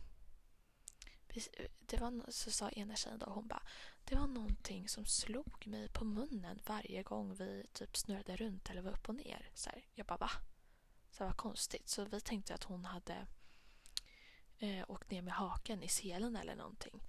det 1.78 2.00
var, 2.00 2.30
så 2.30 2.50
sa 2.50 2.68
ena 2.68 2.96
tjejen 2.96 3.18
då, 3.18 3.26
hon 3.26 3.48
bara, 3.48 3.62
det 4.04 4.14
var 4.14 4.26
någonting 4.26 4.88
som 4.88 5.04
slog 5.04 5.66
mig 5.66 5.88
på 5.88 6.04
munnen 6.04 6.60
varje 6.66 7.02
gång 7.02 7.34
vi 7.34 7.66
typ 7.72 7.96
snurrade 7.96 8.36
runt 8.36 8.70
eller 8.70 8.82
var 8.82 8.90
upp 8.90 9.08
och 9.08 9.14
ner. 9.14 9.50
Så 9.54 9.70
här, 9.70 9.84
jag 9.94 10.06
bara 10.06 10.18
va? 10.18 10.30
Så 11.10 11.22
det 11.22 11.28
var 11.28 11.36
konstigt. 11.36 11.88
Så 11.88 12.04
vi 12.04 12.20
tänkte 12.20 12.54
att 12.54 12.64
hon 12.64 12.84
hade 12.84 13.26
eh, 14.58 14.90
åkt 14.90 15.10
ner 15.10 15.22
med 15.22 15.34
haken 15.34 15.82
i 15.82 15.88
selen 15.88 16.36
eller 16.36 16.56
någonting. 16.56 17.02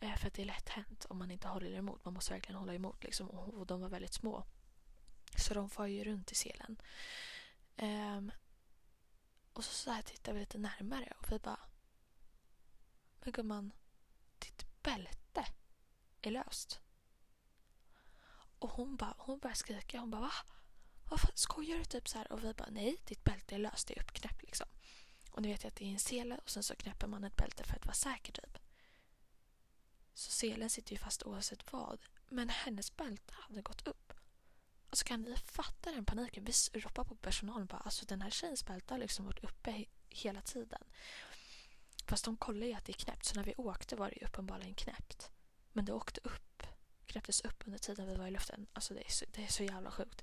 Eh, 0.00 0.16
för 0.16 0.26
att 0.26 0.34
det 0.34 0.42
är 0.42 0.46
lätt 0.46 0.68
hänt 0.68 1.06
om 1.08 1.18
man 1.18 1.30
inte 1.30 1.48
håller 1.48 1.72
emot. 1.72 2.04
Man 2.04 2.14
måste 2.14 2.32
verkligen 2.32 2.58
hålla 2.58 2.74
emot 2.74 3.04
liksom. 3.04 3.30
Och, 3.30 3.54
och 3.54 3.66
de 3.66 3.80
var 3.80 3.88
väldigt 3.88 4.14
små. 4.14 4.44
Så 5.36 5.54
de 5.54 5.70
far 5.70 5.86
ju 5.86 6.04
runt 6.04 6.32
i 6.32 6.34
selen. 6.34 6.80
Um, 7.76 8.32
och 9.52 9.64
så, 9.64 9.72
så 9.74 9.90
här 9.90 10.02
tittar 10.02 10.32
vi 10.32 10.40
lite 10.40 10.58
närmare 10.58 11.12
och 11.20 11.32
vi 11.32 11.38
bara 11.38 11.60
men 13.28 13.32
gumman, 13.32 13.72
ditt 14.38 14.82
bälte 14.82 15.46
är 16.22 16.30
löst. 16.30 16.80
Och 18.58 18.70
hon 18.70 18.96
bara, 18.96 19.14
hon 19.18 19.38
börjar 19.38 19.54
skrika. 19.54 19.98
Hon 20.00 20.10
bara 20.10 20.20
va? 20.20 20.32
Vad 21.04 21.20
fan, 21.20 21.30
skojar 21.34 21.78
du? 21.78 21.84
Typ 21.84 22.08
så 22.08 22.18
här. 22.18 22.32
Och 22.32 22.44
vi 22.44 22.54
bara 22.54 22.70
nej, 22.70 22.96
ditt 23.04 23.24
bälte 23.24 23.54
är 23.54 23.58
löst. 23.58 23.88
Det 23.88 23.98
är 23.98 24.02
uppknäppt 24.02 24.42
liksom. 24.42 24.66
Och 25.30 25.42
nu 25.42 25.48
vet 25.48 25.62
jag 25.62 25.68
att 25.70 25.76
det 25.76 25.84
är 25.84 25.92
en 25.92 25.98
sele 25.98 26.38
och 26.38 26.50
sen 26.50 26.62
så 26.62 26.74
knäpper 26.74 27.06
man 27.06 27.24
ett 27.24 27.36
bälte 27.36 27.64
för 27.64 27.76
att 27.76 27.86
vara 27.86 27.94
säker 27.94 28.32
typ. 28.32 28.58
Så 30.14 30.30
selen 30.30 30.70
sitter 30.70 30.92
ju 30.92 30.98
fast 30.98 31.22
oavsett 31.22 31.72
vad. 31.72 31.98
Men 32.28 32.48
hennes 32.48 32.96
bälte 32.96 33.34
hade 33.34 33.62
gått 33.62 33.86
upp. 33.86 34.12
Alltså 34.90 35.04
kan 35.04 35.22
ni 35.22 35.36
fatta 35.36 35.92
den 35.92 36.04
paniken? 36.04 36.44
Vi 36.44 36.80
ropar 36.80 37.04
på 37.04 37.14
personalen 37.14 37.66
bara 37.66 37.80
alltså 37.80 38.06
den 38.06 38.22
här 38.22 38.30
tjejens 38.30 38.64
bälte 38.64 38.94
har 38.94 38.98
liksom 38.98 39.26
varit 39.26 39.44
uppe 39.44 39.84
hela 40.08 40.40
tiden. 40.40 40.82
Fast 42.06 42.24
de 42.24 42.36
kollar 42.36 42.66
ju 42.66 42.72
att 42.72 42.84
det 42.84 42.92
är 42.92 43.04
knäppt 43.04 43.24
så 43.24 43.36
när 43.36 43.44
vi 43.44 43.54
åkte 43.56 43.96
var 43.96 44.08
det 44.08 44.16
ju 44.16 44.26
uppenbarligen 44.26 44.74
knäppt. 44.74 45.30
Men 45.72 45.84
det 45.84 45.92
åkte 45.92 46.20
upp, 46.24 46.62
knäpptes 47.06 47.40
upp 47.40 47.62
under 47.66 47.78
tiden 47.78 48.06
vi 48.06 48.14
var 48.14 48.26
i 48.26 48.30
luften. 48.30 48.66
Alltså 48.72 48.94
det 48.94 49.06
är 49.06 49.10
så, 49.10 49.24
det 49.32 49.44
är 49.44 49.48
så 49.48 49.62
jävla 49.62 49.90
sjukt. 49.90 50.22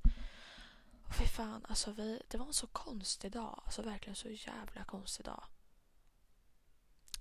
Och 1.08 1.16
fy 1.16 1.26
fan, 1.26 1.66
alltså 1.70 1.92
vi, 1.92 2.22
det 2.28 2.38
var 2.38 2.46
en 2.46 2.54
så 2.54 2.68
konstig 2.68 3.32
dag. 3.32 3.62
Alltså 3.66 3.82
verkligen 3.82 4.16
så 4.16 4.30
jävla 4.30 4.84
konstig 4.84 5.26
dag. 5.26 5.44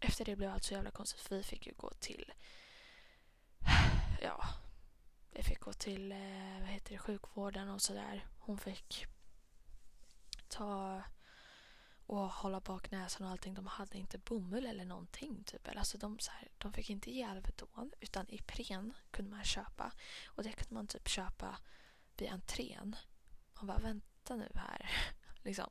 Efter 0.01 0.25
det 0.25 0.37
blev 0.37 0.51
allt 0.53 0.65
så 0.65 0.75
jävla 0.75 0.91
konstigt 0.91 1.21
för 1.21 1.37
vi 1.37 1.43
fick 1.43 1.67
ju 1.67 1.73
gå 1.77 1.91
till 1.91 2.33
ja, 4.23 4.45
vi 5.35 5.43
fick 5.43 5.61
gå 5.61 5.73
till 5.73 6.13
eh, 6.13 6.61
vad 6.61 6.69
heter 6.69 6.93
det, 6.93 6.99
sjukvården 6.99 7.69
och 7.69 7.83
sådär. 7.83 8.27
Hon 8.39 8.59
fick 8.59 9.07
ta 10.49 11.03
och 12.07 12.29
hålla 12.29 12.61
bak 12.61 12.91
näsan 12.91 13.27
och 13.27 13.33
allting. 13.33 13.55
De 13.55 13.67
hade 13.67 13.99
inte 13.99 14.19
bomull 14.19 14.67
eller 14.67 14.85
någonting. 14.85 15.45
Typ. 15.45 15.69
Alltså 15.77 15.99
de, 15.99 16.19
så 16.19 16.31
här, 16.31 16.49
de 16.59 16.73
fick 16.73 16.91
inte 16.91 17.11
ge 17.11 17.23
Alvedon 17.23 17.93
utan 18.01 18.27
Ipren 18.29 18.93
kunde 19.11 19.31
man 19.31 19.45
köpa. 19.45 19.93
Och 20.27 20.43
det 20.43 20.53
kunde 20.53 20.75
man 20.75 20.87
typ 20.87 21.09
köpa 21.09 21.59
vid 22.17 22.29
entrén. 22.29 22.97
Man 23.55 23.67
bara 23.67 23.79
vänta 23.79 24.37
nu 24.37 24.49
här. 24.55 24.91
liksom. 25.43 25.71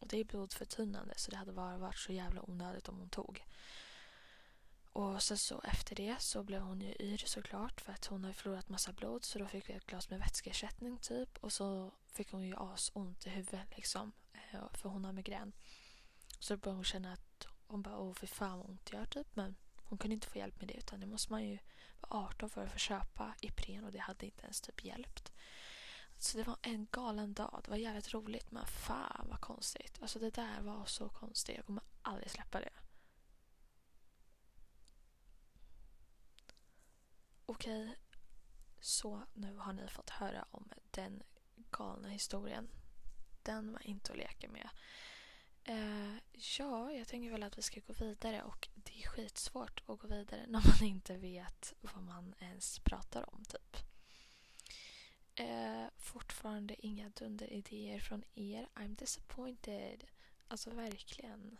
Och 0.00 0.08
det 0.08 0.20
är 0.20 0.24
blodförtunnande 0.24 1.14
så 1.16 1.30
det 1.30 1.36
hade 1.36 1.52
bara 1.52 1.78
varit 1.78 1.98
så 1.98 2.12
jävla 2.12 2.50
onödigt 2.50 2.88
om 2.88 2.98
hon 2.98 3.08
tog. 3.08 3.44
Och 4.94 5.22
sen 5.22 5.38
så 5.38 5.60
efter 5.60 5.96
det 5.96 6.16
så 6.20 6.42
blev 6.42 6.60
hon 6.60 6.80
ju 6.80 6.94
yr 7.00 7.22
såklart 7.26 7.80
för 7.80 7.92
att 7.92 8.06
hon 8.06 8.24
har 8.24 8.32
förlorat 8.32 8.68
massa 8.68 8.92
blod 8.92 9.24
så 9.24 9.38
då 9.38 9.46
fick 9.46 9.68
vi 9.68 9.72
ett 9.72 9.86
glas 9.86 10.10
med 10.10 10.18
vätskeersättning 10.18 10.98
typ 10.98 11.38
och 11.40 11.52
så 11.52 11.92
fick 12.12 12.32
hon 12.32 12.46
ju 12.46 12.54
asont 12.56 13.26
i 13.26 13.30
huvudet 13.30 13.76
liksom 13.76 14.12
eh, 14.32 14.60
för 14.72 14.88
hon 14.88 15.04
har 15.04 15.12
migrän. 15.12 15.52
Så 16.38 16.54
då 16.54 16.58
började 16.58 16.76
hon 16.76 16.84
känna 16.84 17.12
att 17.12 17.46
hon 17.66 17.82
bara 17.82 17.98
åh 17.98 18.14
fy 18.14 18.26
fan 18.26 18.58
vad 18.58 18.70
ont 18.70 18.86
det 18.86 18.96
gör 18.96 19.04
typ 19.04 19.36
men 19.36 19.56
hon 19.76 19.98
kunde 19.98 20.14
inte 20.14 20.26
få 20.26 20.38
hjälp 20.38 20.60
med 20.60 20.68
det 20.68 20.74
utan 20.74 21.00
det 21.00 21.06
måste 21.06 21.32
man 21.32 21.44
ju 21.44 21.58
vara 22.00 22.24
18 22.24 22.50
för 22.50 22.64
att 22.64 22.72
få 22.72 22.78
köpa 22.78 23.34
Ipren 23.40 23.84
och 23.84 23.92
det 23.92 23.98
hade 23.98 24.26
inte 24.26 24.42
ens 24.42 24.60
typ 24.60 24.84
hjälpt. 24.84 25.32
Så 26.18 26.38
det 26.38 26.44
var 26.44 26.56
en 26.62 26.86
galen 26.90 27.34
dag. 27.34 27.60
Det 27.64 27.70
var 27.70 27.76
jävligt 27.76 28.14
roligt 28.14 28.50
men 28.50 28.66
fan 28.66 29.26
vad 29.30 29.40
konstigt. 29.40 29.98
Alltså 30.02 30.18
det 30.18 30.30
där 30.30 30.60
var 30.60 30.84
så 30.84 31.08
konstigt. 31.08 31.56
Jag 31.56 31.66
kommer 31.66 31.82
aldrig 32.02 32.30
släppa 32.30 32.60
det. 32.60 32.83
Okej, 37.46 37.94
så 38.80 39.26
nu 39.32 39.56
har 39.56 39.72
ni 39.72 39.88
fått 39.88 40.10
höra 40.10 40.46
om 40.50 40.72
den 40.90 41.22
galna 41.70 42.08
historien 42.08 42.68
den 43.42 43.72
var 43.72 43.86
inte 43.86 44.12
att 44.12 44.18
leka 44.18 44.48
med. 44.48 44.68
Uh, 45.68 46.16
ja, 46.58 46.92
jag 46.92 47.08
tänker 47.08 47.30
väl 47.30 47.42
att 47.42 47.58
vi 47.58 47.62
ska 47.62 47.80
gå 47.80 47.92
vidare 47.92 48.42
och 48.42 48.68
det 48.74 49.02
är 49.02 49.08
skitsvårt 49.08 49.82
att 49.86 49.98
gå 49.98 50.06
vidare 50.08 50.46
när 50.48 50.62
man 50.66 50.82
inte 50.88 51.16
vet 51.16 51.74
vad 51.80 52.02
man 52.02 52.34
ens 52.38 52.78
pratar 52.78 53.34
om 53.34 53.44
typ. 53.44 53.76
Uh, 55.40 55.86
fortfarande 55.96 56.86
inga 56.86 57.08
dunderidéer 57.08 58.00
från 58.00 58.24
er. 58.34 58.68
I'm 58.74 58.96
disappointed. 58.96 60.04
Alltså 60.48 60.70
verkligen. 60.70 61.58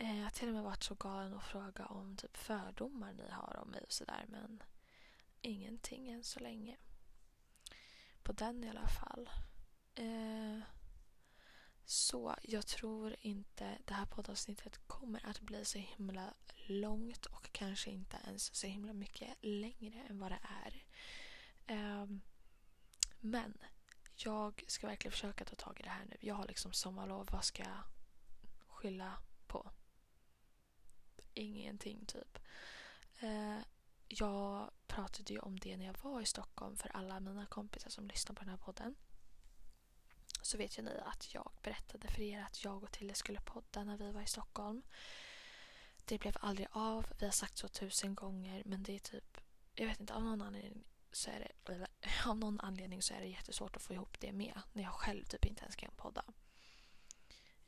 Eh, 0.00 0.16
jag 0.16 0.24
har 0.24 0.30
till 0.30 0.48
och 0.48 0.54
med 0.54 0.62
varit 0.62 0.82
så 0.82 0.94
galen 0.94 1.34
och 1.34 1.42
fråga 1.42 1.86
om 1.86 2.16
typ 2.16 2.36
fördomar 2.36 3.12
ni 3.12 3.30
har 3.30 3.56
om 3.62 3.70
mig 3.70 3.80
och 3.80 3.92
sådär 3.92 4.24
men 4.28 4.62
ingenting 5.40 6.08
än 6.08 6.24
så 6.24 6.40
länge. 6.40 6.76
På 8.22 8.32
den 8.32 8.64
i 8.64 8.68
alla 8.68 8.88
fall. 8.88 9.30
Eh, 9.94 10.60
så 11.84 12.36
jag 12.42 12.66
tror 12.66 13.16
inte 13.20 13.78
det 13.84 13.94
här 13.94 14.06
poddavsnittet 14.06 14.86
kommer 14.86 15.26
att 15.26 15.40
bli 15.40 15.64
så 15.64 15.78
himla 15.78 16.34
långt 16.66 17.26
och 17.26 17.52
kanske 17.52 17.90
inte 17.90 18.16
ens 18.26 18.54
så 18.54 18.66
himla 18.66 18.92
mycket 18.92 19.36
längre 19.40 20.06
än 20.08 20.18
vad 20.18 20.32
det 20.32 20.40
är. 20.64 20.84
Eh, 21.66 22.06
men 23.20 23.58
jag 24.14 24.64
ska 24.66 24.86
verkligen 24.86 25.12
försöka 25.12 25.44
ta 25.44 25.56
tag 25.56 25.80
i 25.80 25.82
det 25.82 25.90
här 25.90 26.04
nu. 26.04 26.16
Jag 26.20 26.34
har 26.34 26.46
liksom 26.46 26.72
sommarlov. 26.72 27.28
Vad 27.32 27.44
ska 27.44 27.62
jag 27.62 27.82
skylla? 28.68 29.22
Ingenting 31.40 32.06
typ. 32.06 32.38
Eh, 33.20 33.58
jag 34.08 34.70
pratade 34.86 35.32
ju 35.32 35.38
om 35.38 35.58
det 35.58 35.76
när 35.76 35.86
jag 35.86 35.96
var 36.02 36.20
i 36.20 36.26
Stockholm 36.26 36.76
för 36.76 36.96
alla 36.96 37.20
mina 37.20 37.46
kompisar 37.46 37.90
som 37.90 38.08
lyssnar 38.08 38.34
på 38.34 38.40
den 38.40 38.50
här 38.50 38.56
podden 38.56 38.94
så 40.42 40.58
vet 40.58 40.78
ju 40.78 40.82
ni 40.82 41.00
att 41.04 41.34
jag 41.34 41.52
berättade 41.62 42.08
för 42.08 42.22
er 42.22 42.42
att 42.42 42.64
jag 42.64 42.82
och 42.82 42.92
Tille 42.92 43.14
skulle 43.14 43.40
podda 43.40 43.84
när 43.84 43.96
vi 43.96 44.10
var 44.12 44.22
i 44.22 44.26
Stockholm. 44.26 44.82
Det 46.04 46.18
blev 46.18 46.36
aldrig 46.40 46.68
av. 46.70 47.06
Vi 47.18 47.24
har 47.24 47.32
sagt 47.32 47.58
så 47.58 47.68
tusen 47.68 48.14
gånger 48.14 48.62
men 48.66 48.82
det 48.82 48.94
är 48.94 48.98
typ, 48.98 49.40
jag 49.74 49.86
vet 49.86 50.00
inte, 50.00 50.14
av 50.14 50.22
någon 50.22 50.42
anledning 50.42 50.84
så 51.12 51.30
är 51.30 51.38
det, 51.38 51.72
eller, 51.72 51.88
av 52.26 52.38
någon 52.38 52.60
anledning 52.60 53.02
så 53.02 53.14
är 53.14 53.20
det 53.20 53.26
jättesvårt 53.26 53.76
att 53.76 53.82
få 53.82 53.94
ihop 53.94 54.20
det 54.20 54.32
med 54.32 54.60
när 54.72 54.82
jag 54.82 54.92
själv 54.92 55.24
typ 55.24 55.44
inte 55.44 55.62
ens 55.62 55.76
kan 55.76 55.90
podda. 55.96 56.24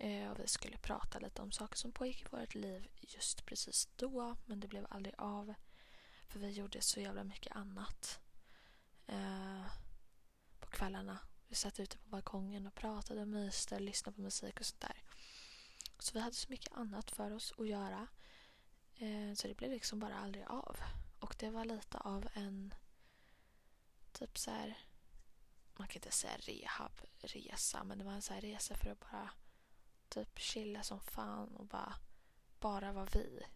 Eh, 0.03 0.31
och 0.31 0.41
vi 0.41 0.47
skulle 0.47 0.79
prata 0.79 1.19
lite 1.19 1.43
om 1.43 1.53
saker 1.53 1.77
som 1.77 1.93
pågick 1.93 2.21
i 2.21 2.29
vårt 2.31 2.55
liv 2.55 2.88
just 3.01 3.47
precis 3.47 3.88
då 3.97 4.37
men 4.47 4.61
det 4.61 4.69
blev 4.69 4.87
aldrig 4.91 5.15
av. 5.19 5.55
För 6.29 6.38
vi 6.38 6.51
gjorde 6.51 6.81
så 6.81 7.01
jävla 7.01 7.25
mycket 7.25 7.57
annat 7.57 8.21
eh, 9.07 9.67
på 10.61 10.71
kvällarna 10.71 11.19
vi 11.49 11.55
satt 11.55 11.81
ute 11.81 11.99
på 11.99 12.09
balkongen 12.09 12.67
och 12.67 12.75
pratade 12.75 13.21
och 13.21 13.29
myste, 13.29 13.79
lyssnade 13.79 14.17
på 14.17 14.23
musik 14.23 14.61
och 14.61 14.67
sånt 14.67 14.81
där. 14.81 15.03
Så 15.99 16.15
vi 16.15 16.21
hade 16.21 16.37
så 16.37 16.51
mycket 16.51 16.73
annat 16.73 17.11
för 17.11 17.31
oss 17.31 17.55
att 17.59 17.69
göra. 17.69 18.07
Eh, 18.95 19.35
så 19.35 19.49
det 19.49 19.57
blev 19.57 19.71
liksom 19.71 19.99
bara 19.99 20.19
aldrig 20.19 20.45
av. 20.45 20.77
Och 21.19 21.37
det 21.38 21.51
var 21.51 21.65
lite 21.65 21.99
av 21.99 22.29
en 22.35 22.75
typ 24.12 24.38
så 24.38 24.51
här 24.51 24.79
man 25.77 25.88
kan 25.88 25.97
inte 25.97 26.11
säga 26.11 26.37
rehabresa 26.37 27.85
men 27.85 27.99
det 27.99 28.05
var 28.05 28.12
en 28.12 28.23
så 28.23 28.35
här 28.35 28.41
resa 28.41 28.75
för 28.75 28.91
att 28.91 29.01
bara 29.01 29.31
typ 30.12 30.38
chilla 30.38 30.83
som 30.83 31.01
fan 31.01 31.57
och 31.57 31.66
bara 31.66 31.94
bara 32.61 32.92
vara 32.92 33.09
vi 33.12 33.46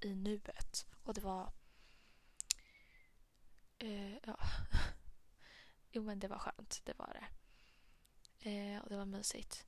i 0.00 0.14
nuet. 0.14 0.86
Och 1.02 1.14
det 1.14 1.20
var 1.20 1.52
eh, 3.78 4.14
ja 4.14 4.38
jo 5.90 6.02
men 6.02 6.18
det 6.18 6.28
var 6.28 6.38
skönt, 6.38 6.80
det 6.84 6.98
var 6.98 7.20
det. 7.20 7.26
Eh, 8.50 8.82
och 8.82 8.88
det 8.88 8.96
var 8.96 9.04
mysigt. 9.04 9.66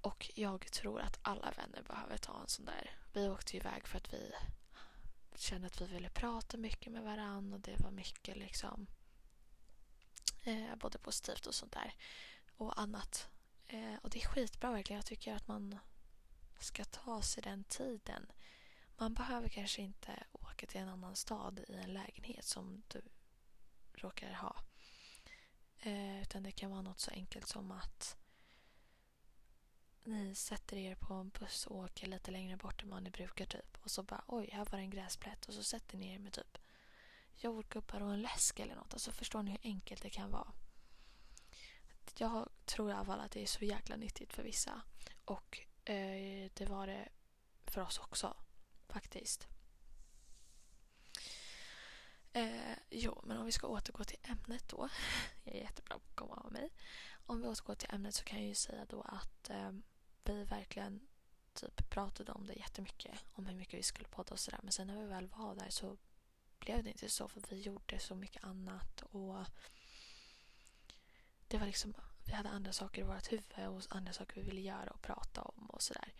Och 0.00 0.30
jag 0.34 0.72
tror 0.72 1.00
att 1.00 1.18
alla 1.22 1.50
vänner 1.50 1.82
behöver 1.82 2.16
ta 2.16 2.40
en 2.40 2.48
sån 2.48 2.64
där. 2.64 2.98
Vi 3.12 3.28
åkte 3.28 3.56
iväg 3.56 3.88
för 3.88 3.98
att 3.98 4.12
vi 4.12 4.32
kände 5.34 5.66
att 5.66 5.80
vi 5.80 5.86
ville 5.86 6.10
prata 6.10 6.56
mycket 6.56 6.92
med 6.92 7.02
varandra 7.02 7.56
och 7.56 7.60
det 7.60 7.80
var 7.80 7.90
mycket 7.90 8.36
liksom 8.36 8.86
eh, 10.42 10.76
både 10.76 10.98
positivt 10.98 11.46
och 11.46 11.54
sånt 11.54 11.72
där 11.72 11.94
och 12.56 12.80
annat. 12.80 13.28
Eh, 13.74 13.98
och 14.02 14.10
det 14.10 14.22
är 14.22 14.26
skitbra 14.26 14.72
verkligen. 14.72 14.98
Jag 14.98 15.06
tycker 15.06 15.34
att 15.34 15.48
man 15.48 15.78
ska 16.58 16.84
ta 16.84 17.22
sig 17.22 17.42
den 17.42 17.64
tiden. 17.64 18.32
Man 18.96 19.14
behöver 19.14 19.48
kanske 19.48 19.82
inte 19.82 20.24
åka 20.32 20.66
till 20.66 20.80
en 20.80 20.88
annan 20.88 21.16
stad 21.16 21.60
i 21.68 21.74
en 21.74 21.92
lägenhet 21.92 22.44
som 22.44 22.82
du 22.88 23.02
råkar 23.94 24.32
ha. 24.32 24.56
Eh, 25.78 26.22
utan 26.22 26.42
det 26.42 26.52
kan 26.52 26.70
vara 26.70 26.82
något 26.82 27.00
så 27.00 27.10
enkelt 27.10 27.48
som 27.48 27.72
att 27.72 28.16
ni 30.04 30.34
sätter 30.34 30.76
er 30.76 30.94
på 30.94 31.14
en 31.14 31.28
buss 31.28 31.66
och 31.66 31.76
åker 31.76 32.06
lite 32.06 32.30
längre 32.30 32.56
bort 32.56 32.82
än 32.82 32.90
vad 32.90 33.02
ni 33.02 33.10
brukar 33.10 33.46
typ. 33.46 33.78
Och 33.82 33.90
så 33.90 34.02
bara 34.02 34.24
oj, 34.26 34.50
här 34.52 34.64
var 34.64 34.78
det 34.78 34.84
en 34.84 34.90
gräsplätt. 34.90 35.46
Och 35.46 35.54
så 35.54 35.62
sätter 35.62 35.98
ni 35.98 36.14
er 36.14 36.18
med 36.18 36.32
typ 36.32 36.58
jordgubbar 37.36 38.02
och 38.02 38.12
en 38.12 38.22
läsk 38.22 38.58
eller 38.58 38.74
något. 38.74 38.92
Alltså 38.92 39.12
förstår 39.12 39.42
ni 39.42 39.50
hur 39.50 39.60
enkelt 39.62 40.02
det 40.02 40.10
kan 40.10 40.30
vara? 40.30 40.52
Jag 42.18 42.48
tror 42.64 42.90
i 42.90 42.92
alla 42.92 43.04
fall 43.04 43.20
att 43.20 43.30
det 43.30 43.42
är 43.42 43.46
så 43.46 43.64
jäkla 43.64 43.96
nyttigt 43.96 44.32
för 44.32 44.42
vissa. 44.42 44.82
Och 45.24 45.60
eh, 45.84 46.50
det 46.54 46.66
var 46.68 46.86
det 46.86 47.08
för 47.64 47.80
oss 47.80 47.98
också 47.98 48.36
faktiskt. 48.88 49.48
Eh, 52.32 52.76
jo, 52.90 53.20
men 53.24 53.38
om 53.38 53.46
vi 53.46 53.52
ska 53.52 53.66
återgå 53.66 54.04
till 54.04 54.18
ämnet 54.22 54.68
då. 54.68 54.88
Jag 55.44 55.54
är 55.54 55.60
jättebra 55.60 55.98
på 55.98 56.04
att 56.08 56.16
komma 56.16 56.34
av 56.34 56.52
mig. 56.52 56.70
Om 57.26 57.40
vi 57.40 57.48
återgår 57.48 57.74
till 57.74 57.94
ämnet 57.94 58.14
så 58.14 58.24
kan 58.24 58.38
jag 58.38 58.48
ju 58.48 58.54
säga 58.54 58.86
då 58.88 59.02
att 59.02 59.50
eh, 59.50 59.70
vi 60.24 60.44
verkligen 60.44 61.08
typ 61.54 61.90
pratade 61.90 62.32
om 62.32 62.46
det 62.46 62.54
jättemycket. 62.54 63.24
Om 63.32 63.46
hur 63.46 63.54
mycket 63.54 63.78
vi 63.78 63.82
skulle 63.82 64.08
podda 64.08 64.32
och 64.32 64.40
sådär. 64.40 64.60
Men 64.62 64.72
sen 64.72 64.86
när 64.86 65.00
vi 65.00 65.06
väl 65.06 65.26
var 65.26 65.54
där 65.54 65.70
så 65.70 65.96
blev 66.58 66.84
det 66.84 66.90
inte 66.90 67.08
så 67.08 67.28
för 67.28 67.42
vi 67.48 67.60
gjorde 67.60 67.98
så 67.98 68.14
mycket 68.14 68.44
annat 68.44 69.02
och 69.02 69.46
det 71.54 71.58
var 71.58 71.66
liksom 71.66 71.94
vi 72.24 72.32
hade 72.32 72.48
andra 72.48 72.72
saker 72.72 73.02
i 73.02 73.04
vårt 73.04 73.32
huvud 73.32 73.68
och 73.68 73.82
andra 73.88 74.12
saker 74.12 74.34
vi 74.34 74.42
ville 74.42 74.60
göra 74.60 74.90
och 74.90 75.02
prata 75.02 75.42
om 75.42 75.70
och 75.70 75.82
sådär. 75.82 76.14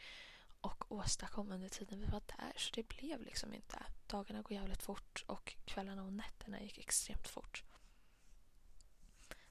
Och 0.61 0.93
åstadkom 0.93 1.53
under 1.53 1.69
tiden 1.69 2.01
vi 2.01 2.07
var 2.07 2.23
där. 2.27 2.53
Så 2.57 2.71
det 2.75 2.89
blev 2.89 3.23
liksom 3.23 3.55
inte. 3.55 3.87
Dagarna 4.07 4.43
går 4.43 4.53
jävligt 4.53 4.83
fort 4.83 5.25
och 5.27 5.57
kvällarna 5.65 6.03
och 6.03 6.13
nätterna 6.13 6.63
gick 6.63 6.79
extremt 6.79 7.29
fort. 7.29 7.65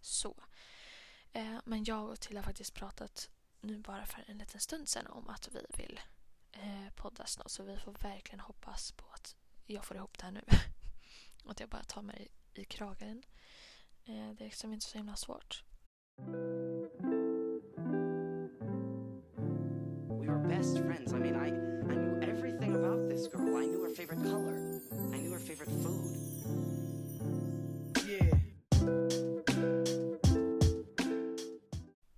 Så. 0.02 0.43
Eh, 1.32 1.60
men 1.65 1.84
jag 1.84 2.10
och 2.10 2.19
Till 2.19 2.38
har 2.38 2.43
faktiskt 2.43 2.74
pratat 2.74 3.30
nu 3.62 3.80
bara 3.80 4.06
för 4.06 4.24
en 4.28 4.38
liten 4.38 4.60
stund 4.60 4.89
sedan 4.89 5.08
om 5.08 5.30
att 5.30 5.50
vi 5.52 5.65
vill 5.78 6.00
eh, 6.52 6.89
podda 6.96 7.26
snart. 7.26 7.52
Så 7.52 7.63
vi 7.63 7.78
får 7.78 7.91
verkligen 7.91 8.39
hoppas 8.39 8.91
på 8.91 9.06
att 9.13 9.36
jag 9.65 9.86
får 9.86 9.98
ihop 9.98 10.17
det 10.17 10.26
här 10.26 10.32
nu. 10.32 10.43
och 11.43 11.52
att 11.52 11.60
jag 11.60 11.69
bara 11.69 11.84
tar 11.84 12.02
mig 12.02 12.28
i 12.54 12.65
kragen. 12.65 13.24
Eh, 14.06 14.30
det 14.34 14.43
är 14.43 14.46
liksom 14.46 14.74
inte 14.74 14.86
så 14.86 14.98
himla 14.98 15.15
svårt. 15.15 15.63
We 16.17 16.26
were 20.28 20.38
best 20.47 20.78
friends. 20.80 21.13
I 21.13 21.17
mean, 21.17 21.36
I, 21.36 21.47
I 21.47 21.95
knew 21.95 22.19
everything 22.21 22.76
about 22.76 23.10
this 23.10 23.28
girl. 23.28 23.58
I 23.58 23.65
knew 23.65 23.82
her 23.84 23.89
favorite 23.89 24.23
color. 24.23 24.80
I 25.13 25.17
knew 25.17 25.32
her 25.32 25.39
favorite 25.39 25.71
food. 25.84 26.06
Yeah. 28.08 28.39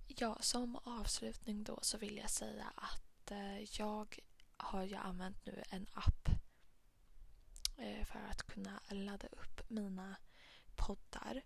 Ja, 0.06 0.38
som 0.40 0.76
avslutning 0.76 1.64
då 1.64 1.78
så 1.82 1.98
vill 1.98 2.16
jag 2.16 2.30
säga 2.30 2.72
att 2.74 3.30
eh, 3.30 3.60
jag 3.80 4.18
har 4.56 4.84
ju 4.84 4.94
använt 4.94 5.46
nu 5.46 5.62
en 5.70 5.86
app 5.92 6.28
eh, 7.78 8.04
för 8.04 8.18
att 8.30 8.42
kunna 8.42 8.80
ladda 8.90 9.28
upp 9.28 9.70
mina 9.70 10.16
poddar, 10.76 11.36
och, 11.36 11.42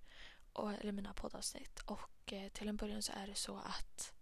eller 0.69 0.93
mina 0.93 1.15
poddavsnitt. 1.15 1.81
Och 1.81 2.33
eh, 2.33 2.49
till 2.49 2.69
en 2.69 2.77
början 2.77 3.03
så 3.03 3.13
är 3.13 3.27
det 3.27 3.35
så 3.35 3.57
att 3.57 4.15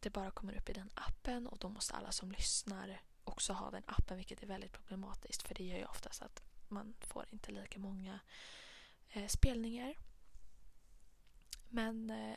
det 0.00 0.10
bara 0.10 0.30
kommer 0.30 0.56
upp 0.56 0.68
i 0.68 0.72
den 0.72 0.90
appen 0.94 1.46
och 1.46 1.58
då 1.58 1.68
måste 1.68 1.94
alla 1.94 2.12
som 2.12 2.32
lyssnar 2.32 3.00
också 3.24 3.52
ha 3.52 3.70
den 3.70 3.82
appen 3.86 4.16
vilket 4.16 4.42
är 4.42 4.46
väldigt 4.46 4.72
problematiskt 4.72 5.42
för 5.42 5.54
det 5.54 5.64
gör 5.64 5.78
ju 5.78 5.84
oftast 5.84 6.22
att 6.22 6.42
man 6.68 6.94
får 7.00 7.26
inte 7.30 7.52
lika 7.52 7.78
många 7.78 8.20
eh, 9.08 9.26
spelningar. 9.26 9.94
Men 11.68 12.10
eh, 12.10 12.36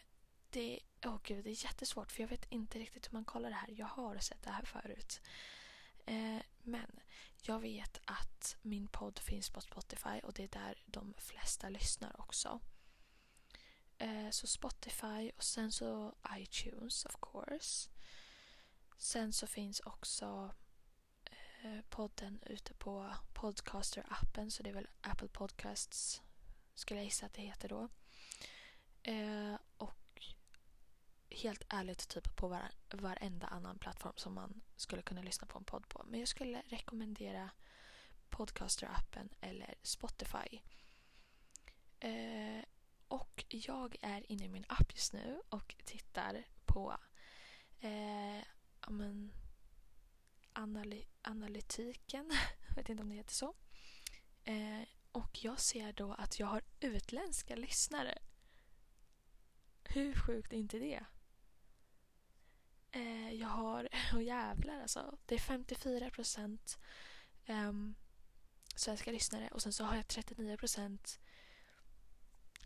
det, 0.50 0.80
oh 1.06 1.20
gud, 1.24 1.44
det 1.44 1.50
är 1.50 1.66
jättesvårt 1.66 2.12
för 2.12 2.22
jag 2.22 2.28
vet 2.28 2.52
inte 2.52 2.80
riktigt 2.80 3.08
hur 3.08 3.14
man 3.14 3.26
kollar 3.26 3.50
det 3.50 3.56
här. 3.56 3.70
Jag 3.78 3.86
har 3.86 4.18
sett 4.18 4.44
det 4.44 4.50
här 4.50 4.66
förut. 4.66 5.22
Eh, 6.06 6.42
men 6.64 7.00
jag 7.42 7.60
vet 7.60 8.02
att 8.06 8.58
min 8.62 8.88
podd 8.88 9.20
finns 9.20 9.50
på 9.50 9.62
Spotify 9.62 10.20
och 10.24 10.34
det 10.34 10.44
är 10.44 10.60
där 10.60 10.84
de 10.86 11.14
flesta 11.18 11.70
lyssnar 11.70 12.22
också. 12.22 12.60
Eh, 13.98 14.30
så 14.30 14.48
Spotify 14.48 15.32
och 15.38 15.44
sen 15.44 15.72
så 15.72 16.16
iTunes 16.38 17.06
of 17.06 17.16
course. 17.22 17.90
Sen 18.98 19.34
så 19.34 19.48
finns 19.48 19.80
också 19.80 20.54
eh, 21.64 21.82
podden 21.90 22.44
ute 22.46 22.74
på 22.74 23.14
Podcaster-appen 23.34 24.50
så 24.50 24.64
det 24.64 24.70
är 24.70 24.74
väl 24.74 24.88
Apple 25.02 25.28
Podcasts 25.28 26.22
skulle 26.76 27.00
jag 27.00 27.06
gissa 27.06 27.26
att 27.26 27.34
det 27.34 27.42
heter 27.42 27.70
då. 27.70 27.90
Eh, 29.04 29.56
och 29.78 30.22
helt 31.30 31.64
ärligt 31.70 32.08
typ 32.08 32.36
på 32.36 32.48
var, 32.48 32.72
varenda 32.92 33.48
annan 33.48 33.80
plattform 33.80 34.14
som 34.16 34.34
man 34.34 34.62
skulle 34.76 35.02
kunna 35.02 35.22
lyssna 35.22 35.48
på 35.48 35.58
en 35.58 35.66
podd 35.66 35.90
på. 35.90 36.04
Men 36.08 36.20
jag 36.20 36.30
skulle 36.30 36.62
rekommendera 36.66 37.50
Podcaster-appen 38.30 39.30
eller 39.42 39.76
Spotify. 39.84 40.62
Eh, 42.00 42.64
och 43.08 43.46
jag 43.50 43.96
är 44.02 44.32
inne 44.32 44.46
i 44.46 44.50
min 44.50 44.66
app 44.68 44.94
just 44.94 45.14
nu 45.14 45.42
och 45.50 45.76
tittar 45.86 46.44
på 46.66 46.98
eh, 47.80 48.44
men, 48.88 49.32
analy 50.54 51.06
analytiken. 51.22 52.32
jag 52.68 52.76
vet 52.76 52.90
inte 52.90 53.04
om 53.04 53.10
det 53.10 53.16
heter 53.16 53.34
så. 53.34 53.56
Eh, 54.44 54.82
och 55.12 55.44
jag 55.44 55.60
ser 55.60 55.94
då 55.94 56.14
att 56.14 56.40
jag 56.40 56.48
har 56.48 56.64
utländska 56.80 57.56
lyssnare. 57.56 58.18
Hur 59.84 60.16
sjukt 60.16 60.54
är 60.54 60.58
inte 60.58 60.80
det? 60.80 61.06
Eh, 62.92 63.34
jag 63.34 63.48
har, 63.48 63.90
och 64.14 64.24
jävlar 64.24 64.82
alltså, 64.82 65.18
det 65.26 65.36
är 65.36 65.40
54 65.40 66.10
procent 66.10 66.78
ehm, 67.46 67.96
svenska 68.76 69.12
lyssnare 69.12 69.50
och 69.52 69.62
sen 69.62 69.74
så 69.74 69.84
har 69.84 69.96
jag 69.96 70.08
39 70.08 70.58
procent 70.58 71.20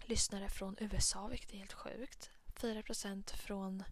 lyssnare 0.09 0.49
från 0.49 0.75
USA, 0.79 1.27
vilket 1.27 1.53
är 1.53 1.57
helt 1.57 1.73
sjukt. 1.73 2.31
4 2.55 2.83
från 3.25 3.83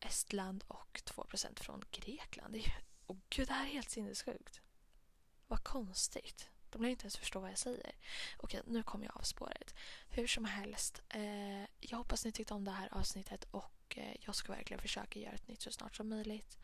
Estland 0.00 0.64
och 0.68 1.00
2 1.04 1.26
från 1.56 1.84
Grekland. 1.90 2.52
Det 2.52 2.58
är, 2.58 2.82
oh 3.06 3.18
gud, 3.28 3.48
det 3.48 3.54
här 3.54 3.66
är 3.66 3.70
helt 3.70 3.90
sinnessjukt. 3.90 4.60
Vad 5.46 5.64
konstigt. 5.64 6.48
De 6.70 6.82
lär 6.82 6.88
inte 6.88 7.02
ens 7.02 7.16
förstå 7.16 7.40
vad 7.40 7.50
jag 7.50 7.58
säger. 7.58 7.92
Okej, 8.36 8.62
nu 8.66 8.82
kommer 8.82 9.04
jag 9.04 9.16
av 9.16 9.22
spåret. 9.22 9.74
Hur 10.08 10.26
som 10.26 10.44
helst, 10.44 11.02
eh, 11.08 11.62
jag 11.80 11.98
hoppas 11.98 12.24
ni 12.24 12.32
tyckte 12.32 12.54
om 12.54 12.64
det 12.64 12.70
här 12.70 12.94
avsnittet 12.94 13.44
och 13.50 13.96
eh, 13.96 14.16
jag 14.20 14.34
ska 14.34 14.52
verkligen 14.52 14.82
försöka 14.82 15.18
göra 15.18 15.34
ett 15.34 15.48
nytt 15.48 15.62
så 15.62 15.72
snart 15.72 15.96
som 15.96 16.08
möjligt. 16.08 16.58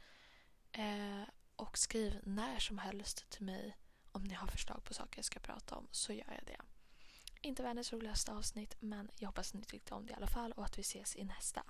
Eh, 0.72 1.22
och 1.56 1.78
skriv 1.78 2.20
när 2.22 2.58
som 2.58 2.78
helst 2.78 3.30
till 3.30 3.44
mig 3.44 3.76
om 4.12 4.24
ni 4.24 4.34
har 4.34 4.46
förslag 4.46 4.84
på 4.84 4.94
saker 4.94 5.18
jag 5.18 5.24
ska 5.24 5.40
prata 5.40 5.74
om 5.74 5.88
så 5.90 6.12
gör 6.12 6.32
jag 6.32 6.46
det. 6.46 6.60
Inte 7.46 7.62
världens 7.62 7.92
roligaste 7.92 8.32
avsnitt 8.32 8.76
men 8.80 9.10
jag 9.18 9.28
hoppas 9.28 9.54
ni 9.54 9.62
tyckte 9.62 9.94
om 9.94 10.06
det 10.06 10.12
i 10.12 10.14
alla 10.16 10.26
fall 10.26 10.52
och 10.52 10.64
att 10.64 10.78
vi 10.78 10.80
ses 10.80 11.16
i 11.16 11.24
nästa. 11.24 11.62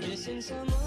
Missing 0.00 0.42
someone 0.42 0.83